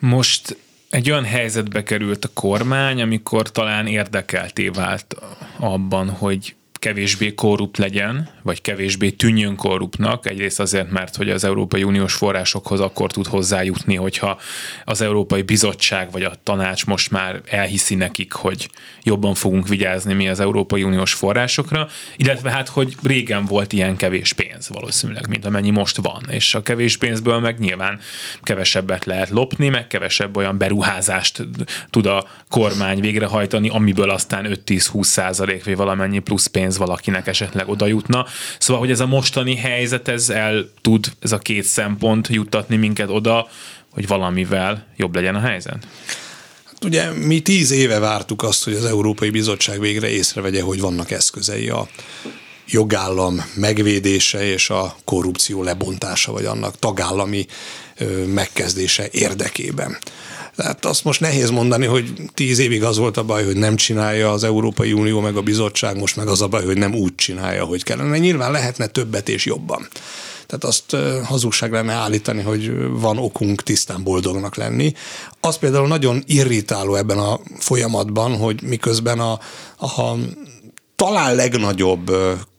[0.00, 0.56] Most
[0.90, 5.16] egy olyan helyzetbe került a kormány, amikor talán érdekelté vált
[5.58, 10.26] abban, hogy kevésbé korrupt legyen, vagy kevésbé tűnjön korruptnak.
[10.26, 14.40] Egyrészt azért, mert hogy az Európai Uniós forrásokhoz akkor tud hozzájutni, hogyha
[14.84, 18.68] az Európai Bizottság vagy a tanács most már elhiszi nekik, hogy
[19.02, 24.32] jobban fogunk vigyázni mi az Európai Uniós forrásokra, illetve hát, hogy régen volt ilyen kevés
[24.32, 28.00] pénz valószínűleg, mint amennyi most van, és a kevés pénzből meg nyilván
[28.42, 31.46] kevesebbet lehet lopni, meg kevesebb olyan beruházást
[31.90, 37.68] tud a kormány végrehajtani, amiből aztán 5-10-20 százalék, vagy valamennyi plusz pénz pénz valakinek esetleg
[37.68, 38.26] oda jutna.
[38.58, 43.08] Szóval, hogy ez a mostani helyzet, ez el tud, ez a két szempont juttatni minket
[43.10, 43.48] oda,
[43.90, 45.86] hogy valamivel jobb legyen a helyzet?
[46.64, 51.10] Hát ugye mi tíz éve vártuk azt, hogy az Európai Bizottság végre észrevegye, hogy vannak
[51.10, 51.88] eszközei a
[52.66, 57.46] jogállam megvédése és a korrupció lebontása, vagy annak tagállami
[58.26, 59.98] megkezdése érdekében.
[60.56, 64.30] Tehát azt most nehéz mondani, hogy tíz évig az volt a baj, hogy nem csinálja
[64.30, 67.64] az Európai Unió meg a bizottság, most meg az a baj, hogy nem úgy csinálja,
[67.64, 68.18] hogy kellene.
[68.18, 69.88] Nyilván lehetne többet és jobban.
[70.46, 74.92] Tehát azt hazugság lenne állítani, hogy van okunk tisztán boldognak lenni.
[75.40, 79.32] Az például nagyon irritáló ebben a folyamatban, hogy miközben a,
[79.76, 80.14] a
[80.96, 82.10] talán legnagyobb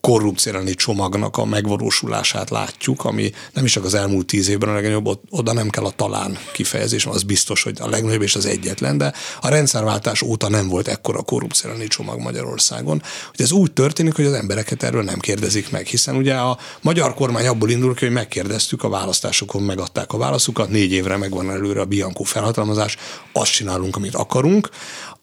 [0.06, 5.20] korrupciálni csomagnak a megvalósulását látjuk, ami nem is csak az elmúlt tíz évben a legnagyobb,
[5.30, 9.14] oda nem kell a talán kifejezés, az biztos, hogy a legnagyobb és az egyetlen, de
[9.42, 14.34] a rendszerváltás óta nem volt ekkora korrupciálni csomag Magyarországon, hogy ez úgy történik, hogy az
[14.34, 18.84] embereket erről nem kérdezik meg, hiszen ugye a magyar kormány abból indul ki, hogy megkérdeztük
[18.84, 22.98] a választásokon, megadták a válaszukat, négy évre megvan előre a Bianco felhatalmazás,
[23.34, 24.70] azt csinálunk, amit akarunk.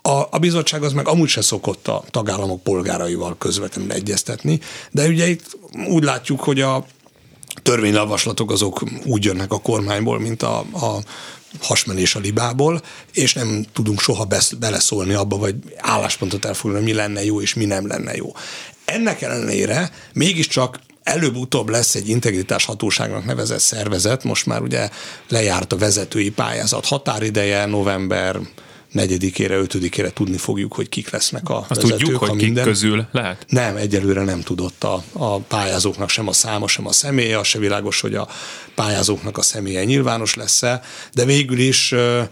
[0.02, 4.60] A, a bizottság az meg amúgy se szokott a tagállamok polgáraival közvetlenül egyeztetni,
[4.90, 5.56] de ugye itt
[5.88, 6.86] úgy látjuk, hogy a
[7.62, 10.98] törvényjavaslatok azok úgy jönnek a kormányból, mint a, a
[11.60, 14.26] hasmenés a libából, és nem tudunk soha
[14.58, 18.32] beleszólni abba, vagy álláspontot elfoglalni, mi lenne jó, és mi nem lenne jó.
[18.84, 24.90] Ennek ellenére mégiscsak előbb-utóbb lesz egy integritás hatóságnak nevezett szervezet, most már ugye
[25.28, 28.40] lejárt a vezetői pályázat határideje, november
[28.92, 31.98] negyedikére, ötödikére tudni fogjuk, hogy kik lesznek a Azt vezetők.
[31.98, 32.64] tudjuk, hogy minden...
[32.64, 33.44] kik közül lehet?
[33.48, 37.58] Nem, egyelőre nem tudott a, a pályázóknak sem a száma, sem a személye, az se
[37.58, 38.28] világos, hogy a
[38.74, 42.28] pályázóknak a személye nyilvános lesz-e, de végül is a,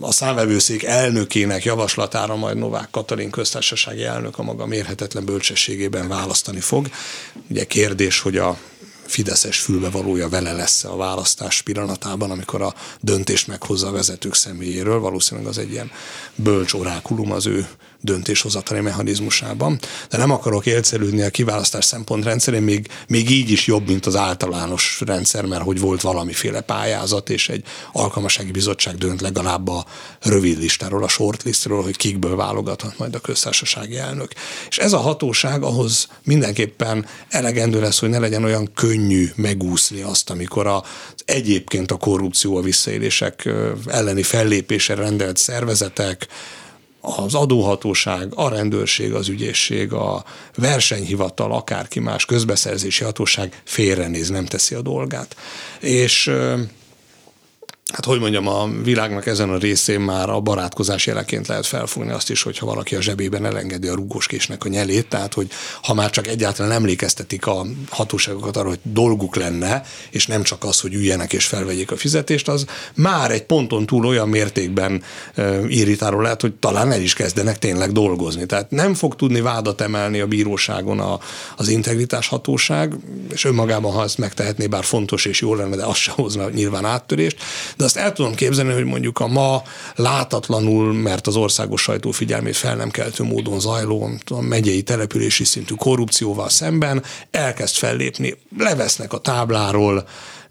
[0.00, 6.88] a számvevőszék elnökének javaslatára majd Novák Katalin köztársasági elnök a maga mérhetetlen bölcsességében választani fog.
[7.50, 8.58] Ugye kérdés, hogy a
[9.08, 14.98] fideszes fülbevalója vele lesz a választás pillanatában, amikor a döntést meghozza a vezetők személyéről.
[14.98, 15.90] Valószínűleg az egy ilyen
[16.34, 17.68] bölcs orákulum az ő
[18.00, 19.78] döntéshozatali mechanizmusában,
[20.10, 25.00] de nem akarok élcelődni a kiválasztás szempontrendszerén, még, még így is jobb, mint az általános
[25.06, 29.84] rendszer, mert hogy volt valamiféle pályázat, és egy alkalmasági bizottság dönt legalább a
[30.22, 34.32] rövid listáról, a shortlistről, hogy kikből válogathat majd a köztársasági elnök.
[34.68, 40.30] És ez a hatóság ahhoz mindenképpen elegendő lesz, hogy ne legyen olyan könnyű megúszni azt,
[40.30, 40.82] amikor az
[41.24, 43.48] egyébként a korrupció, a visszaélések
[43.86, 46.26] elleni fellépésre rendelt szervezetek,
[47.16, 54.74] az adóhatóság, a rendőrség, az ügyészség, a versenyhivatal, akárki más közbeszerzési hatóság félrenéz, nem teszi
[54.74, 55.36] a dolgát.
[55.80, 56.30] És
[57.92, 62.30] hát hogy mondjam, a világnak ezen a részén már a barátkozás jeleként lehet felfogni azt
[62.30, 65.48] is, hogyha valaki a zsebében elengedi a rúgóskésnek a nyelét, tehát hogy
[65.82, 70.80] ha már csak egyáltalán emlékeztetik a hatóságokat arra, hogy dolguk lenne, és nem csak az,
[70.80, 75.02] hogy üljenek és felvegyék a fizetést, az már egy ponton túl olyan mértékben
[75.68, 78.46] irritáló lehet, hogy talán el is kezdenek tényleg dolgozni.
[78.46, 81.18] Tehát nem fog tudni vádat emelni a bíróságon a,
[81.56, 82.94] az integritás hatóság,
[83.32, 86.84] és önmagában, ha ezt megtehetné, bár fontos és jó lenne, de az se hozna nyilván
[86.84, 87.36] áttörést,
[87.78, 89.62] de azt el tudom képzelni, hogy mondjuk a ma
[89.94, 95.74] látatlanul, mert az országos sajtó figyelmét fel nem keltő módon zajló a megyei települési szintű
[95.74, 100.08] korrupcióval szemben elkezd fellépni, levesznek a tábláról,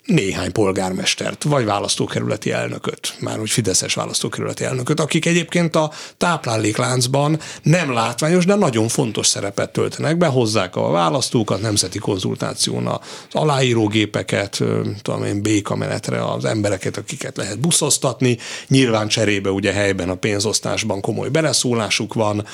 [0.08, 7.94] néhány polgármestert, vagy választókerületi elnököt, már úgy Fideszes választókerületi elnököt, akik egyébként a táplálékláncban nem
[7.94, 13.00] látványos, de nagyon fontos szerepet töltenek be, hozzák a választókat, nemzeti konzultáción az
[13.32, 14.64] aláírógépeket,
[15.02, 21.30] tudom én, békamenetre az embereket, akiket lehet buszoztatni, nyilván cserébe ugye helyben a pénzosztásban komoly
[21.30, 22.46] beleszólásuk van.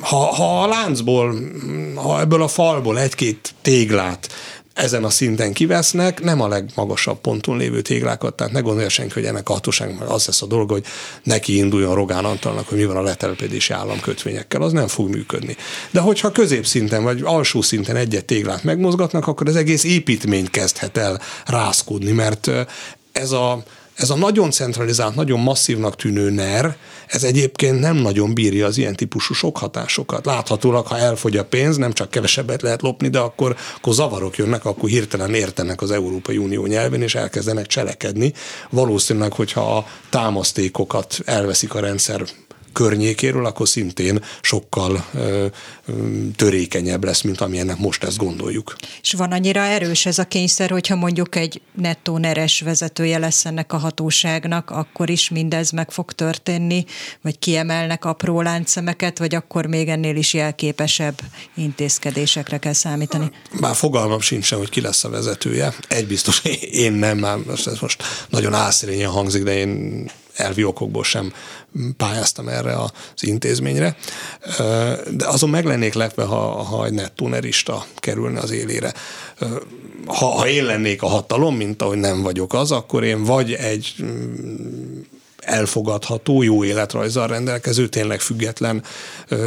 [0.00, 1.34] Ha, ha a láncból,
[1.94, 4.28] ha ebből a falból egy-két téglát
[4.74, 9.24] ezen a szinten kivesznek, nem a legmagasabb ponton lévő téglákat, tehát ne gondolja senki, hogy
[9.24, 10.84] ennek a hatóságnak az lesz a dolga, hogy
[11.22, 15.56] neki induljon Rogán Antalnak, hogy mi van a letelepedési államkötvényekkel, az nem fog működni.
[15.90, 21.20] De hogyha középszinten vagy alsó szinten egyet téglát megmozgatnak, akkor az egész építményt kezdhet el
[21.46, 22.50] rászkódni, mert
[23.12, 23.62] ez a
[24.02, 28.96] ez a nagyon centralizált, nagyon masszívnak tűnő NER, ez egyébként nem nagyon bírja az ilyen
[28.96, 30.26] típusú sok hatásokat.
[30.26, 34.64] Láthatólag, ha elfogy a pénz, nem csak kevesebbet lehet lopni, de akkor, akkor zavarok jönnek,
[34.64, 38.32] akkor hirtelen értenek az Európai Unió nyelvén, és elkezdenek cselekedni.
[38.70, 42.22] Valószínűleg, hogyha a támasztékokat elveszik a rendszer
[42.72, 45.46] környékéről, akkor szintén sokkal ö,
[45.86, 45.92] ö,
[46.36, 48.76] törékenyebb lesz, mint amilyennek most ezt gondoljuk.
[49.02, 53.72] És van annyira erős ez a kényszer, hogyha mondjuk egy nettó neres vezetője lesz ennek
[53.72, 56.84] a hatóságnak, akkor is mindez meg fog történni,
[57.22, 61.20] vagy kiemelnek apró láncszemeket, vagy akkor még ennél is jelképesebb
[61.54, 63.30] intézkedésekre kell számítani?
[63.60, 65.74] Már fogalmam sincsen, hogy ki lesz a vezetője.
[65.88, 66.42] Egy biztos,
[66.84, 71.32] én nem, már most, ez most nagyon álszerényen hangzik, de én elvi okokból sem
[71.96, 72.90] pályáztam erre az
[73.20, 73.96] intézményre,
[75.10, 78.94] de azon meg lennék lepve, ha, ha egy nettó nerista kerülne az élére.
[80.06, 83.94] Ha, ha én lennék a hatalom, mint ahogy nem vagyok az, akkor én vagy egy
[85.42, 88.82] elfogadható, jó életrajzzal rendelkező, tényleg független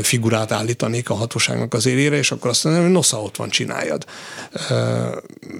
[0.02, 4.06] figurát állítanék a hatóságnak az élére, és akkor azt mondom, hogy nosza, ott van, csináljad.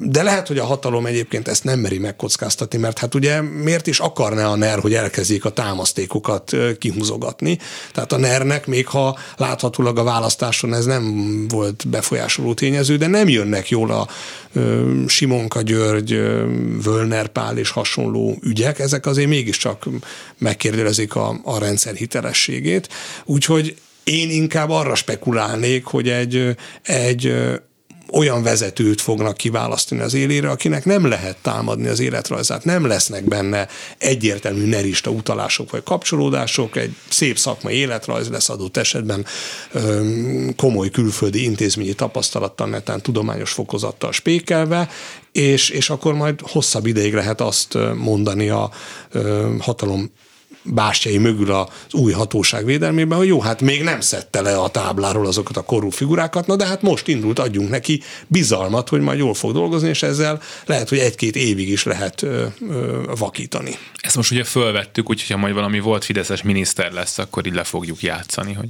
[0.02, 4.00] De lehet, hogy a hatalom egyébként ezt nem meri megkockáztatni, mert hát ugye miért is
[4.00, 7.58] akarná a NER, hogy elkezdjék a támasztékokat kihúzogatni.
[7.94, 13.30] Tehát a NER-nek, még ha láthatólag a választáson ez nem volt befolyásoló tényező, de nem
[13.30, 14.08] jönnek jól a
[15.08, 16.10] Simonka György,
[16.84, 19.86] Völner Pál és hasonló ügyek, ezek azért mégiscsak
[20.38, 22.90] megkérdőlezik a, a rendszer hitelességét.
[23.26, 27.34] Úgyhogy én inkább arra spekulálnék, hogy egy, egy
[28.16, 33.68] olyan vezetőt fognak kiválasztani az élére, akinek nem lehet támadni az életrajzát, nem lesznek benne
[33.98, 39.26] egyértelmű nerista utalások vagy kapcsolódások, egy szép szakmai életrajz lesz adott esetben
[40.56, 44.90] komoly külföldi intézményi tapasztalattal, netán tudományos fokozattal spékelve,
[45.32, 48.70] és, és akkor majd hosszabb ideig lehet azt mondani a
[49.60, 50.12] hatalom
[50.66, 55.28] bástyai mögül az új hatóság védelmében, hogy jó, hát még nem szedte le a tábláról
[55.28, 59.34] azokat a korú figurákat, na de hát most indult, adjunk neki bizalmat, hogy majd jól
[59.34, 63.78] fog dolgozni, és ezzel lehet, hogy egy-két évig is lehet ö, ö, vakítani.
[64.02, 67.64] Ezt most ugye fölvettük, úgyhogy ha majd valami volt Fideszes miniszter lesz, akkor így le
[67.64, 68.70] fogjuk játszani, hogy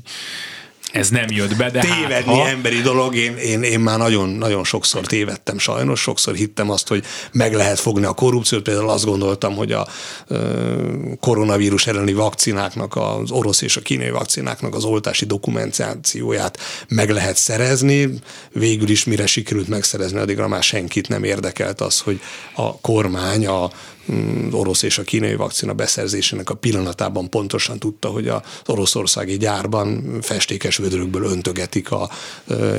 [0.95, 2.47] ez nem jött be, de hát Tévedni hát, ha...
[2.47, 7.05] emberi dolog, én, én, én már nagyon, nagyon sokszor tévedtem sajnos, sokszor hittem azt, hogy
[7.31, 9.87] meg lehet fogni a korrupciót, például azt gondoltam, hogy a
[11.19, 18.09] koronavírus elleni vakcináknak, az orosz és a kínai vakcináknak az oltási dokumentációját meg lehet szerezni,
[18.51, 22.19] végül is mire sikerült megszerezni, addigra már senkit nem érdekelt az, hogy
[22.53, 23.69] a kormány a
[24.51, 30.77] orosz és a kínai vakcina beszerzésének a pillanatában pontosan tudta, hogy az oroszországi gyárban festékes
[30.77, 32.09] vödrökből öntögetik a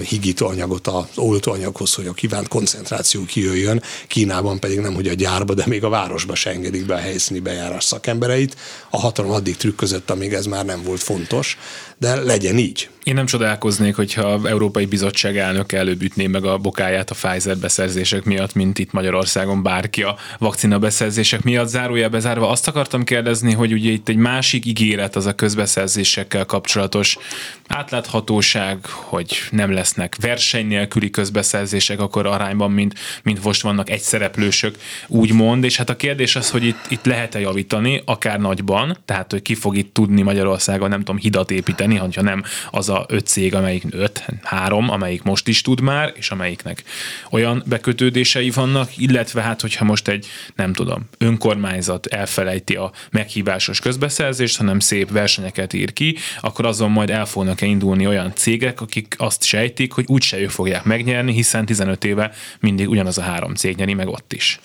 [0.08, 3.82] higító anyagot az oltóanyaghoz, hogy a kívánt koncentráció kijöjjön.
[4.08, 7.40] Kínában pedig nem, hogy a gyárba, de még a városba se engedik be a helyszíni
[7.40, 8.56] bejárás szakembereit.
[8.90, 11.58] A hatalom addig trükközött, amíg ez már nem volt fontos,
[11.98, 12.88] de legyen így.
[13.06, 17.56] Én nem csodálkoznék, hogyha az Európai Bizottság elnök előbb ütné meg a bokáját a Pfizer
[17.56, 21.68] beszerzések miatt, mint itt Magyarországon bárki a vakcina beszerzések miatt.
[21.68, 27.18] Zárója bezárva azt akartam kérdezni, hogy ugye itt egy másik ígéret az a közbeszerzésekkel kapcsolatos
[27.66, 35.64] átláthatóság, hogy nem lesznek verseny nélküli közbeszerzések akkor arányban, mint, mint most vannak egyszereplősök, úgymond,
[35.64, 39.54] és hát a kérdés az, hogy itt, itt lehet-e javítani, akár nagyban, tehát hogy ki
[39.54, 43.84] fog itt tudni Magyarországon, nem tudom, hidat építeni, ha nem az a öt cég, amelyik
[43.90, 46.82] öt, három, amelyik most is tud már, és amelyiknek
[47.30, 54.56] olyan bekötődései vannak, illetve hát, hogyha most egy, nem tudom, önkormányzat elfelejti a meghívásos közbeszerzést,
[54.56, 59.44] hanem szép versenyeket ír ki, akkor azon majd el fognak indulni olyan cégek, akik azt
[59.44, 63.94] sejtik, hogy úgyse ők fogják megnyerni, hiszen 15 éve mindig ugyanaz a három cég nyeri
[63.94, 64.60] meg ott is.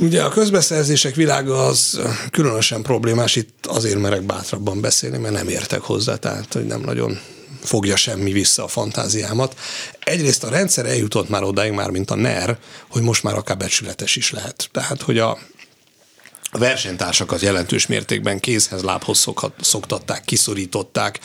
[0.00, 5.80] Ugye a közbeszerzések világa az különösen problémás, itt azért merek bátrabban beszélni, mert nem értek
[5.80, 7.18] hozzá, tehát hogy nem nagyon
[7.62, 9.58] fogja semmi vissza a fantáziámat.
[9.98, 12.58] Egyrészt a rendszer eljutott már odáig, már mint a NER,
[12.88, 14.68] hogy most már akár becsületes is lehet.
[14.72, 15.38] Tehát, hogy a
[16.52, 19.26] a versenytársakat jelentős mértékben kézhez, lábhoz
[19.60, 21.20] szoktatták, kiszorították,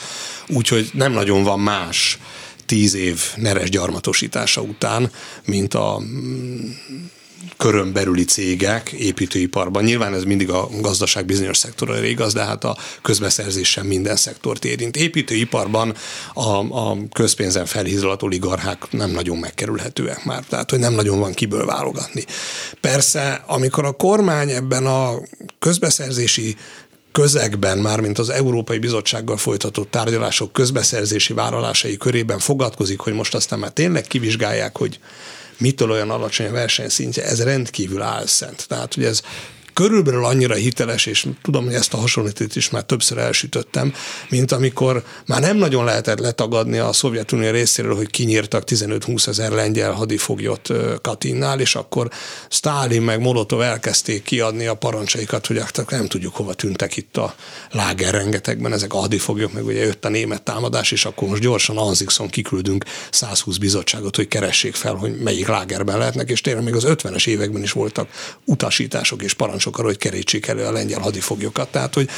[0.48, 2.18] úgyhogy nem nagyon van más
[2.66, 5.10] tíz év neres gyarmatosítása után,
[5.44, 6.02] mint a
[7.56, 9.84] körön belüli cégek építőiparban.
[9.84, 14.64] Nyilván ez mindig a gazdaság bizonyos szektorra igaz, de hát a közbeszerzés sem minden szektort
[14.64, 14.96] érint.
[14.96, 15.94] Építőiparban
[16.34, 16.48] a,
[16.80, 22.24] a közpénzen felhízolat oligarchák nem nagyon megkerülhetőek már, tehát hogy nem nagyon van kiből válogatni.
[22.80, 25.12] Persze, amikor a kormány ebben a
[25.58, 26.56] közbeszerzési
[27.12, 33.58] közegben, már mint az Európai Bizottsággal folytatott tárgyalások közbeszerzési vállalásai körében fogadkozik, hogy most aztán
[33.58, 34.98] már tényleg kivizsgálják, hogy
[35.58, 38.64] mitől olyan alacsony a versenyszintje, ez rendkívül álszent.
[38.68, 39.22] Tehát, hogy ez
[39.76, 43.92] körülbelül annyira hiteles, és tudom, hogy ezt a hasonlítót is már többször elsütöttem,
[44.28, 49.92] mint amikor már nem nagyon lehetett letagadni a Szovjetunió részéről, hogy kinyírtak 15-20 ezer lengyel
[49.92, 50.68] hadifoglyot
[51.02, 52.10] Katinnál, és akkor
[52.48, 57.34] Stálin meg Molotov elkezdték kiadni a parancsaikat, hogy hát nem tudjuk hova tűntek itt a
[57.70, 61.76] láger rengetegben ezek a hadifoglyok, meg ugye jött a német támadás, és akkor most gyorsan
[61.76, 66.84] Anzixon kiküldünk 120 bizottságot, hogy keressék fel, hogy melyik lágerben lehetnek, és tényleg még az
[66.86, 68.08] 50-es években is voltak
[68.44, 71.70] utasítások és parancsok arra, hogy kerítsék elő a lengyel hadifoglyokat.
[71.70, 72.08] Tehát, hogy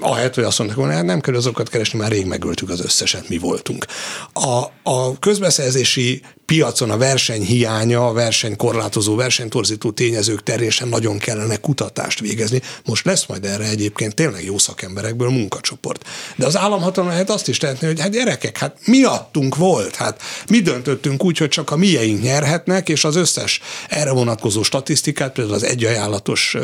[0.00, 3.28] ahelyett, hogy azt mondták volna, hát nem kell azokat keresni, már rég megöltük az összeset,
[3.28, 3.86] mi voltunk.
[4.32, 11.56] A, a közbeszerzési piacon a verseny hiánya, a versenykorlátozó, versenytorzító tényezők terén sem nagyon kellene
[11.56, 12.62] kutatást végezni.
[12.84, 16.04] Most lesz majd erre egyébként tényleg jó szakemberekből munkacsoport.
[16.36, 20.60] De az államhatalom lehet azt is tehetni, hogy hát gyerekek, hát miattunk volt, hát mi
[20.60, 25.64] döntöttünk úgy, hogy csak a mieink nyerhetnek, és az összes erre vonatkozó statisztikát, például az
[25.64, 26.56] egyajánlatos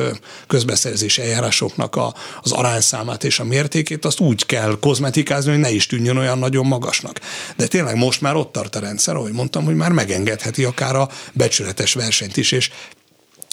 [0.47, 5.87] közbeszerzési eljárásoknak a, az arányszámát és a mértékét, azt úgy kell kozmetikázni, hogy ne is
[5.87, 7.21] tűnjön olyan nagyon magasnak.
[7.57, 11.09] De tényleg most már ott tart a rendszer, ahogy mondtam, hogy már megengedheti akár a
[11.33, 12.70] becsületes versenyt is, és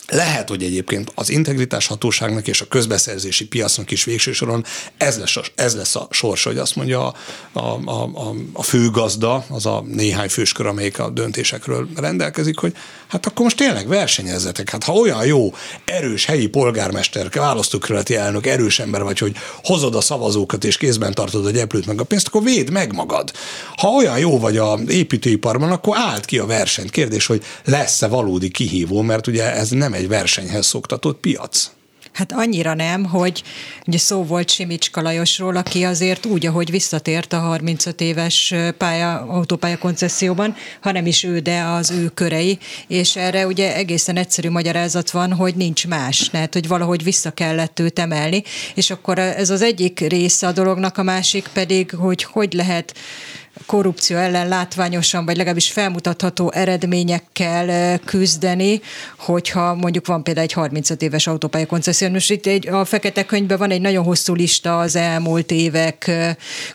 [0.07, 4.65] lehet, hogy egyébként az integritás hatóságnak és a közbeszerzési piacnak is végső soron
[4.97, 7.13] ez lesz a, ez lesz a sors, hogy azt mondja a,
[7.59, 12.73] a, a, a főgazda, az a néhány főskör, amelyik a döntésekről rendelkezik, hogy
[13.07, 14.69] hát akkor most tényleg versenyezzetek.
[14.69, 15.53] Hát ha olyan jó,
[15.85, 21.45] erős helyi polgármester, választókerületi elnök, erős ember vagy, hogy hozod a szavazókat és kézben tartod
[21.45, 23.31] a gyeplőt meg a pénzt, akkor védd meg magad.
[23.75, 26.91] Ha olyan jó vagy a építőiparban, akkor állt ki a versenyt.
[26.91, 31.71] Kérdés, hogy lesz-e valódi kihívó, mert ugye ez nem egy versenyhez szoktatott piac.
[32.17, 33.43] Hát annyira nem, hogy
[33.87, 39.77] ugye szó volt Simicska Lajosról, aki azért úgy, ahogy visszatért a 35 éves pálya, autópálya
[39.77, 45.33] koncesszióban, hanem is ő, de az ő körei, és erre ugye egészen egyszerű magyarázat van,
[45.33, 48.43] hogy nincs más, tehát hogy valahogy vissza kellett őt emelni,
[48.75, 52.93] és akkor ez az egyik része a dolognak, a másik pedig, hogy hogy lehet
[53.65, 58.81] korrupció ellen látványosan, vagy legalábbis felmutatható eredményekkel küzdeni,
[59.17, 62.09] hogyha mondjuk van például egy 35 éves autópálya koncesszió.
[62.09, 66.11] Most itt egy, a Fekete Könyvben van egy nagyon hosszú lista az elmúlt évek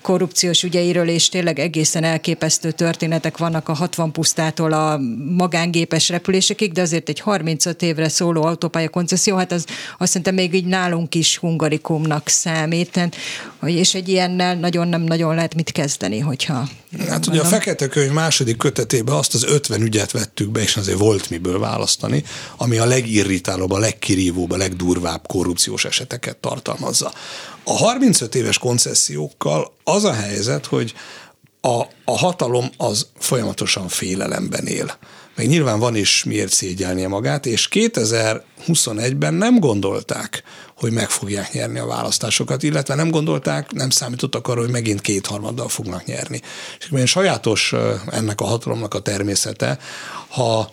[0.02, 5.00] korrupciós ügyeiről, és tényleg egészen elképesztő történetek vannak a 60 pusztától a
[5.36, 9.64] magángépes repülésekig, de azért egy 35 évre szóló autópálya koncesszió, hát az
[9.98, 13.10] azt szerintem még így nálunk is hungarikumnak számít,
[13.64, 16.68] és egy ilyennel nagyon nem nagyon lehet mit kezdeni, hogyha
[17.08, 20.98] Hát ugye a Fekete Könyv második kötetében azt az 50 ügyet vettük be, és azért
[20.98, 22.24] volt miből választani,
[22.56, 27.12] ami a legirritálóbb, a legkirívóbb, a legdurvább korrupciós eseteket tartalmazza.
[27.64, 30.94] A 35 éves koncesziókkal az a helyzet, hogy
[31.60, 34.96] a, a hatalom az folyamatosan félelemben él.
[35.36, 40.42] Meg nyilván van is miért szégyelnie magát, és 2021-ben nem gondolták,
[40.82, 45.68] hogy meg fogják nyerni a választásokat, illetve nem gondolták, nem számítottak arra, hogy megint kétharmaddal
[45.68, 46.40] fognak nyerni.
[46.78, 47.74] És én sajátos
[48.10, 49.78] ennek a hatalomnak a természete,
[50.28, 50.70] ha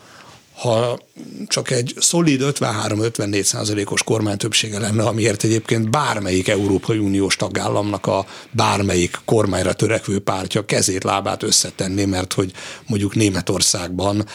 [0.60, 1.00] ha
[1.48, 9.20] csak egy szolid 53-54 százalékos kormánytöbbsége lenne, amiért egyébként bármelyik Európai Uniós tagállamnak a bármelyik
[9.26, 12.52] kormányra törekvő pártja kezét, lábát összetenni, mert hogy
[12.88, 14.26] mondjuk Németországban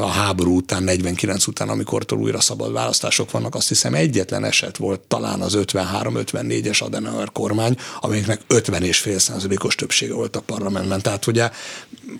[0.00, 5.00] a háború után, 49 után, amikor újra szabad választások vannak, azt hiszem egyetlen eset volt
[5.00, 11.02] talán az 53-54-es Adenauer kormány, amelyiknek 50,5 százalékos többsége volt a parlamentben.
[11.02, 11.50] Tehát ugye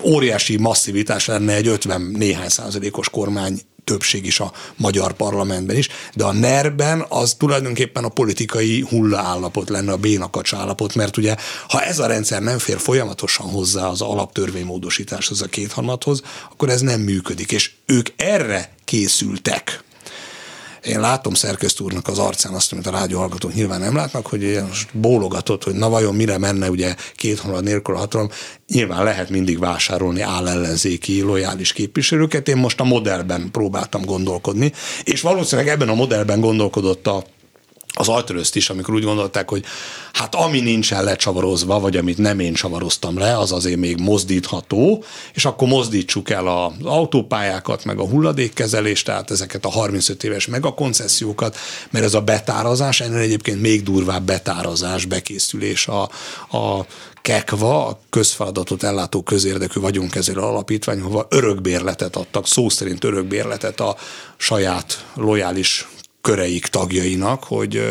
[0.03, 3.37] óriási masszivitás lenne egy 50 néhány százalékos kormány
[3.89, 9.93] többség is a magyar parlamentben is, de a NER-ben az tulajdonképpen a politikai hullaállapot lenne,
[9.93, 11.37] a bénakacs állapot, mert ugye
[11.69, 17.01] ha ez a rendszer nem fér folyamatosan hozzá az alaptörvénymódosításhoz, a kétharmadhoz, akkor ez nem
[17.01, 19.83] működik, és ők erre készültek
[20.85, 24.97] én látom szerkesztő úrnak az arcán azt, amit a rádióhallgatók nyilván nem látnak, hogy most
[24.97, 28.29] bólogatott, hogy na vajon mire menne ugye két hónap nélkül a hatalom.
[28.69, 32.49] Nyilván lehet mindig vásárolni állellenzéki, lojális képviselőket.
[32.49, 34.73] Én most a modellben próbáltam gondolkodni,
[35.05, 37.25] és valószínűleg ebben a modellben gondolkodott a
[37.95, 39.65] az ajtörözt is, amikor úgy gondolták, hogy
[40.13, 45.45] hát ami nincsen lecsavarozva, vagy amit nem én csavaroztam le, az azért még mozdítható, és
[45.45, 51.57] akkor mozdítsuk el az autópályákat, meg a hulladékkezelést, tehát ezeket a 35 éves megakoncesziókat,
[51.91, 56.03] mert ez a betárazás, ennél egyébként még durvább betárazás, bekészülés a,
[56.57, 56.87] a
[57.23, 63.97] KEKVA, a közfeladatot ellátó közérdekű vagyonkezelő alapítvány, hova örökbérletet adtak, szó szerint örökbérletet a
[64.37, 65.89] saját lojális
[66.29, 67.83] köreik tagjainak, hogy,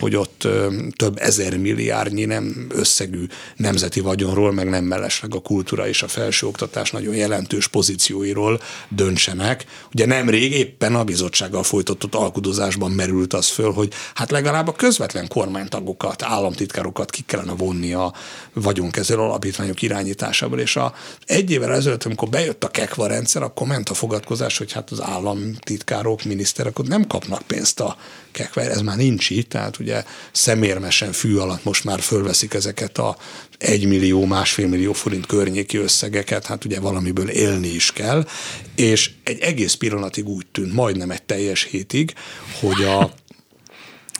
[0.00, 0.48] hogy ott
[0.96, 3.26] több ezer milliárdnyi nem összegű
[3.56, 9.64] nemzeti vagyonról, meg nem mellesleg a kultúra és a felsőoktatás nagyon jelentős pozícióiról döntsenek.
[9.92, 15.28] Ugye nemrég éppen a bizottsággal folytatott alkudozásban merült az föl, hogy hát legalább a közvetlen
[15.28, 18.14] kormánytagokat, államtitkárokat ki kellene vonni a
[18.52, 20.94] vagyonkezelő alapítványok irányításából, és a
[21.26, 25.02] egy évvel ezelőtt, amikor bejött a KEKVA rendszer, akkor ment a fogadkozás, hogy hát az
[25.02, 27.96] államtitkárok, miniszterek ott nem kapnak pénzt a
[28.32, 29.89] kekver, ez már nincs így, tehát ugye
[30.32, 33.16] szemérmesen fű alatt most már fölveszik ezeket a
[33.58, 38.26] egy millió, másfél millió forint környéki összegeket, hát ugye valamiből élni is kell,
[38.74, 42.14] és egy egész pillanatig úgy tűnt, majdnem egy teljes hétig,
[42.60, 43.10] hogy a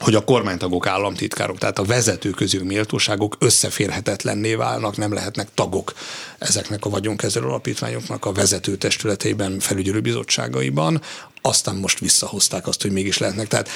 [0.00, 5.92] hogy a kormánytagok, államtitkárok, tehát a vezető közül méltóságok összeférhetetlenné válnak, nem lehetnek tagok
[6.38, 11.02] ezeknek a vagyonkezelő alapítványoknak a vezető testületeiben, felügyelőbizottságaiban,
[11.42, 13.48] aztán most visszahozták azt, hogy mégis lehetnek.
[13.48, 13.68] Tehát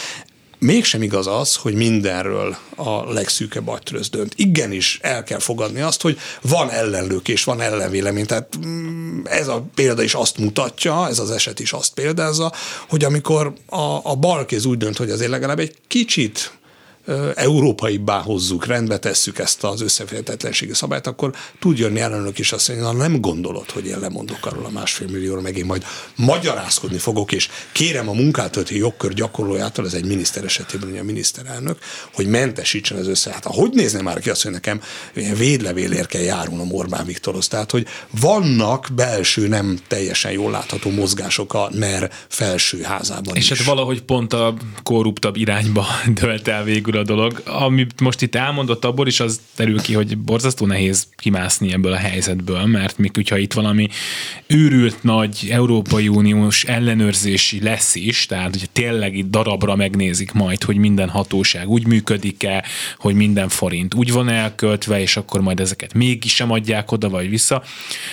[0.64, 4.32] mégsem igaz az, hogy mindenről a legszűkebb agytröz dönt.
[4.36, 8.26] Igenis el kell fogadni azt, hogy van ellenlők és van ellenvélemény.
[8.26, 12.52] Tehát mm, ez a példa is azt mutatja, ez az eset is azt példázza,
[12.88, 16.52] hogy amikor a, a balkéz úgy dönt, hogy azért legalább egy kicsit
[17.34, 22.98] európaibbá hozzuk, rendbe tesszük ezt az összeférhetetlenségi szabályt, akkor tud jönni ellenök is azt mondani,
[22.98, 25.84] nem gondolod, hogy én lemondok arról a másfél millióról, meg én majd
[26.16, 31.78] magyarázkodni fogok, és kérem a munkáltatói jogkör gyakorlójától, ez egy miniszter esetében ugye a miniszterelnök,
[32.12, 33.32] hogy mentesítsen az össze.
[33.32, 34.80] Hát hogy nézne már ki azt, hogy nekem
[35.14, 37.48] ilyen védlevélért kell járulnom Orbán Viktorhoz?
[37.48, 37.86] Tehát, hogy
[38.20, 43.59] vannak belső, nem teljesen jól látható mozgások a NER felső házában És is.
[43.59, 45.86] hát valahogy pont a korruptabb irányba
[46.20, 47.42] dölt el végül a dolog.
[47.45, 51.97] Amit most itt elmondott abból is, az terül ki, hogy borzasztó nehéz kimászni ebből a
[51.97, 53.88] helyzetből, mert még hogyha itt valami
[54.47, 60.76] őrült nagy Európai Uniós ellenőrzési lesz is, tehát hogy tényleg itt darabra megnézik majd, hogy
[60.76, 62.64] minden hatóság úgy működik-e,
[62.99, 67.28] hogy minden forint úgy van elköltve, és akkor majd ezeket mégis sem adják oda vagy
[67.28, 67.62] vissza,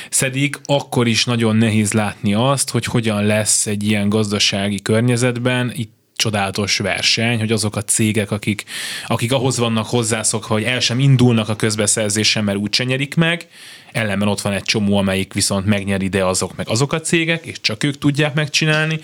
[0.10, 6.00] szedik, akkor is nagyon nehéz látni azt, hogy hogyan lesz egy ilyen gazdasági környezetben itt
[6.16, 8.64] csodálatos verseny, hogy azok a cégek, akik,
[9.08, 13.48] akik ahhoz vannak hozzászokva, hogy el sem indulnak a közbeszerzésen, mert úgy nyerik meg,
[13.92, 17.62] ellenben ott van egy csomó, amelyik viszont megnyeri, de azok meg azok a cégek, és
[17.62, 19.00] csak ők tudják megcsinálni,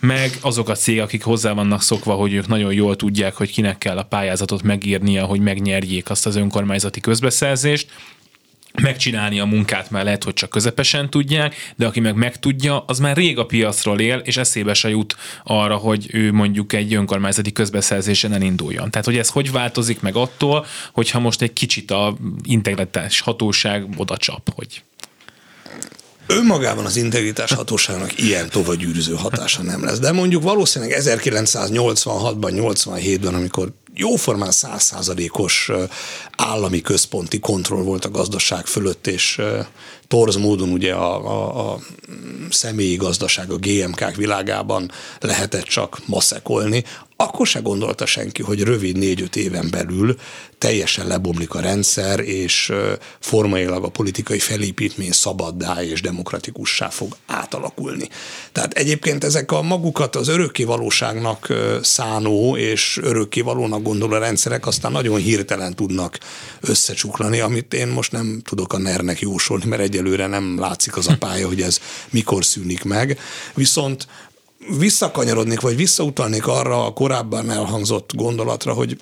[0.00, 3.78] meg azok a cégek, akik hozzá vannak szokva, hogy ők nagyon jól tudják, hogy kinek
[3.78, 7.90] kell a pályázatot megírnia, hogy megnyerjék azt az önkormányzati közbeszerzést,
[8.80, 13.16] megcsinálni a munkát már lehet, hogy csak közepesen tudják, de aki meg megtudja, az már
[13.16, 18.32] rég a piacról él, és eszébe se jut arra, hogy ő mondjuk egy önkormányzati közbeszerzésen
[18.32, 18.90] elinduljon.
[18.90, 24.16] Tehát, hogy ez hogy változik meg attól, hogyha most egy kicsit a integritás hatóság oda
[24.16, 24.82] csap, hogy
[26.26, 29.98] Önmagában az integritás hatóságnak ilyen tovagyűrűző hatása nem lesz.
[29.98, 35.70] De mondjuk valószínűleg 1986-ban, 87-ben, amikor jóformán százszázalékos
[36.36, 39.40] állami központi kontroll volt a gazdaság fölött, és
[40.08, 41.78] torz módon ugye a, a, a
[42.50, 44.90] személyi gazdaság, a GMK-k világában
[45.20, 46.84] lehetett csak maszekolni,
[47.16, 50.16] akkor se gondolta senki, hogy rövid négy-öt éven belül
[50.58, 52.72] teljesen lebomlik a rendszer, és
[53.20, 58.08] formailag a politikai felépítmény szabaddá és demokratikussá fog átalakulni.
[58.52, 64.92] Tehát egyébként ezek a magukat az örökké valóságnak szánó és örökké valónak gondoló rendszerek aztán
[64.92, 66.18] nagyon hirtelen tudnak
[66.60, 71.16] összecsuklani, amit én most nem tudok a NER-nek jósolni, mert egyelőre nem látszik az a
[71.18, 71.80] pálya, hogy ez
[72.10, 73.18] mikor szűnik meg.
[73.54, 74.06] Viszont
[74.78, 78.96] visszakanyarodnék, vagy visszautalnék arra a korábban elhangzott gondolatra, hogy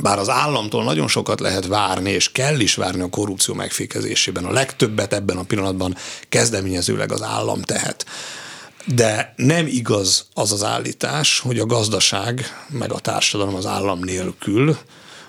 [0.00, 4.52] bár az államtól nagyon sokat lehet várni, és kell is várni a korrupció megfékezésében, a
[4.52, 5.96] legtöbbet ebben a pillanatban
[6.28, 8.06] kezdeményezőleg az állam tehet.
[8.84, 14.78] De nem igaz az az állítás, hogy a gazdaság, meg a társadalom az állam nélkül,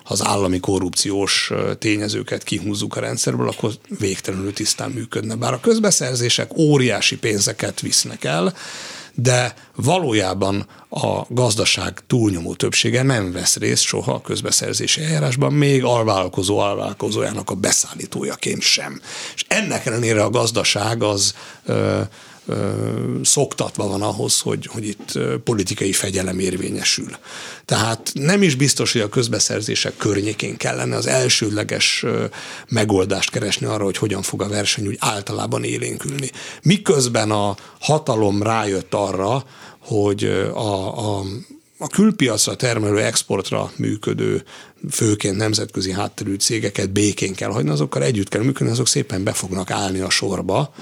[0.04, 5.36] ha az állami korrupciós tényezőket kihúzzuk a rendszerből, akkor végtelenül tisztán működne.
[5.36, 8.54] Bár a közbeszerzések óriási pénzeket visznek el,
[9.14, 16.58] de valójában a gazdaság túlnyomó többsége nem vesz részt soha a közbeszerzési eljárásban, még alvállalkozó
[16.58, 19.02] alvállalkozójának a beszállítójaként sem.
[19.36, 21.34] És ennek ellenére a gazdaság az
[23.24, 27.18] szoktatva van ahhoz, hogy, hogy itt politikai fegyelem érvényesül.
[27.66, 32.06] Tehát nem is biztos, hogy a közbeszerzések környékén kellene az elsődleges
[32.68, 36.32] megoldást keresni arra, hogy hogyan fog a verseny úgy általában élénkülni.
[36.62, 39.46] Miközben a hatalom rájött arra,
[39.80, 40.24] hogy
[40.54, 41.24] a, a
[41.78, 44.44] a külpiacra termelő exportra működő,
[44.92, 49.72] főként nemzetközi hátterű cégeket békén kell hagyni, azokkal együtt kell működni, azok szépen be fognak
[49.72, 50.74] állni a sorba,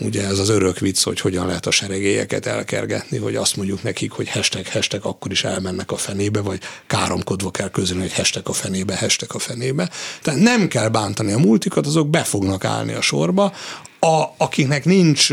[0.00, 4.12] ugye ez az örök vicc, hogy hogyan lehet a seregélyeket elkergetni, hogy azt mondjuk nekik,
[4.12, 8.52] hogy hashtag, hashtag, akkor is elmennek a fenébe, vagy káromkodva kell közölni, hogy hashtag a
[8.52, 9.90] fenébe, hashtag a fenébe.
[10.22, 13.52] Tehát nem kell bántani a multikat, azok be fognak állni a sorba,
[14.00, 15.30] a, akiknek nincs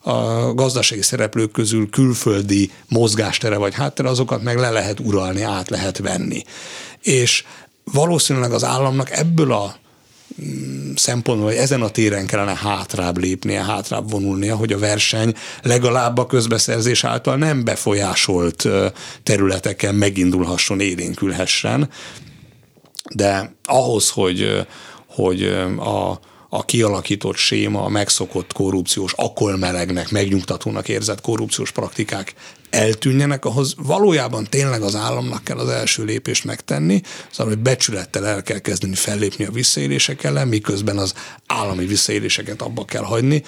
[0.00, 5.98] a gazdasági szereplők közül külföldi mozgástere vagy háttere, azokat meg le lehet uralni, át lehet
[5.98, 6.42] venni.
[7.02, 7.44] És
[7.84, 9.76] valószínűleg az államnak ebből a
[10.94, 16.26] szempontból, hogy ezen a téren kellene hátrább lépnie, hátrább vonulnia, hogy a verseny legalább a
[16.26, 18.68] közbeszerzés által nem befolyásolt
[19.22, 21.88] területeken megindulhasson, élénkülhessen.
[23.14, 24.66] De ahhoz, hogy,
[25.06, 25.42] hogy
[25.76, 32.34] a, a kialakított séma, a megszokott korrupciós, akolmelegnek, megnyugtatónak érzett korrupciós praktikák
[32.70, 38.42] eltűnjenek, ahhoz valójában tényleg az államnak kell az első lépést megtenni, szóval, hogy becsülettel el
[38.42, 41.14] kell kezdeni fellépni a visszaélések ellen, miközben az
[41.46, 43.42] állami visszaéléseket abba kell hagyni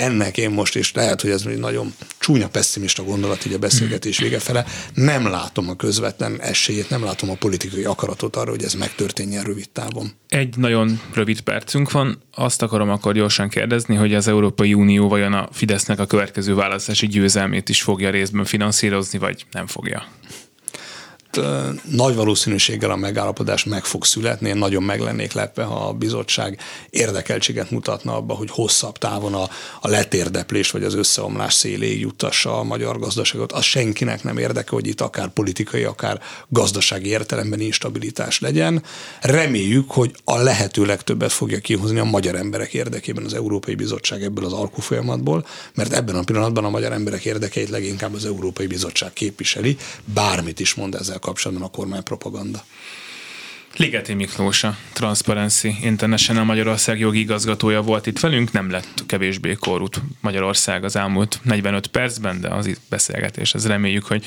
[0.00, 4.18] ennek én most, és lehet, hogy ez egy nagyon csúnya pessimista gondolat így a beszélgetés
[4.18, 8.74] vége fele, nem látom a közvetlen esélyét, nem látom a politikai akaratot arra, hogy ez
[8.74, 10.10] megtörténjen rövid távon.
[10.28, 12.22] Egy nagyon rövid percünk van.
[12.34, 17.06] Azt akarom akkor gyorsan kérdezni, hogy az Európai Unió vajon a Fidesznek a következő választási
[17.06, 20.06] győzelmét is fogja részben finanszírozni, vagy nem fogja?
[21.90, 24.48] Nagy valószínűséggel a megállapodás meg fog születni.
[24.48, 26.58] Én nagyon meg lennék lepve, ha a bizottság
[26.90, 29.48] érdekeltséget mutatna abba, hogy hosszabb távon a,
[29.80, 33.52] a letérdeplés vagy az összeomlás széléig juttassa a magyar gazdaságot.
[33.52, 38.82] Az senkinek nem érdeke, hogy itt akár politikai, akár gazdasági értelemben instabilitás legyen.
[39.20, 44.44] Reméljük, hogy a lehető legtöbbet fogja kihozni a magyar emberek érdekében az Európai Bizottság ebből
[44.44, 49.76] az alkufolyamatból, mert ebben a pillanatban a magyar emberek érdekeit leginkább az Európai Bizottság képviseli,
[50.04, 52.64] bármit is mond ezzel kapcsolatban a kormány propaganda.
[53.76, 60.00] Ligeti Miklós, a Transparency International Magyarország jogi igazgatója volt itt velünk, nem lett kevésbé korút
[60.20, 64.24] Magyarország az elmúlt 45 percben, de az itt beszélgetés, ez reméljük, hogy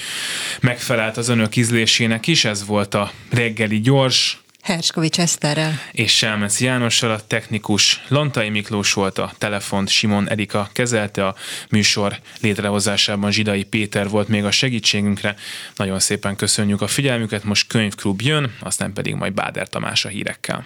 [0.61, 5.79] megfelelt az önök ízlésének is, ez volt a reggeli gyors, Herskovics Eszterrel.
[5.91, 11.35] És Selmec Jánossal a technikus Lantai Miklós volt a telefont, Simon Erika kezelte a
[11.69, 15.35] műsor létrehozásában, Zsidai Péter volt még a segítségünkre.
[15.75, 20.65] Nagyon szépen köszönjük a figyelmüket, most könyvklub jön, aztán pedig majd Báder Tamás a hírekkel.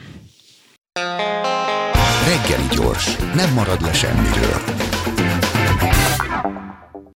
[2.26, 4.87] Reggeli gyors, nem marad le semmiről.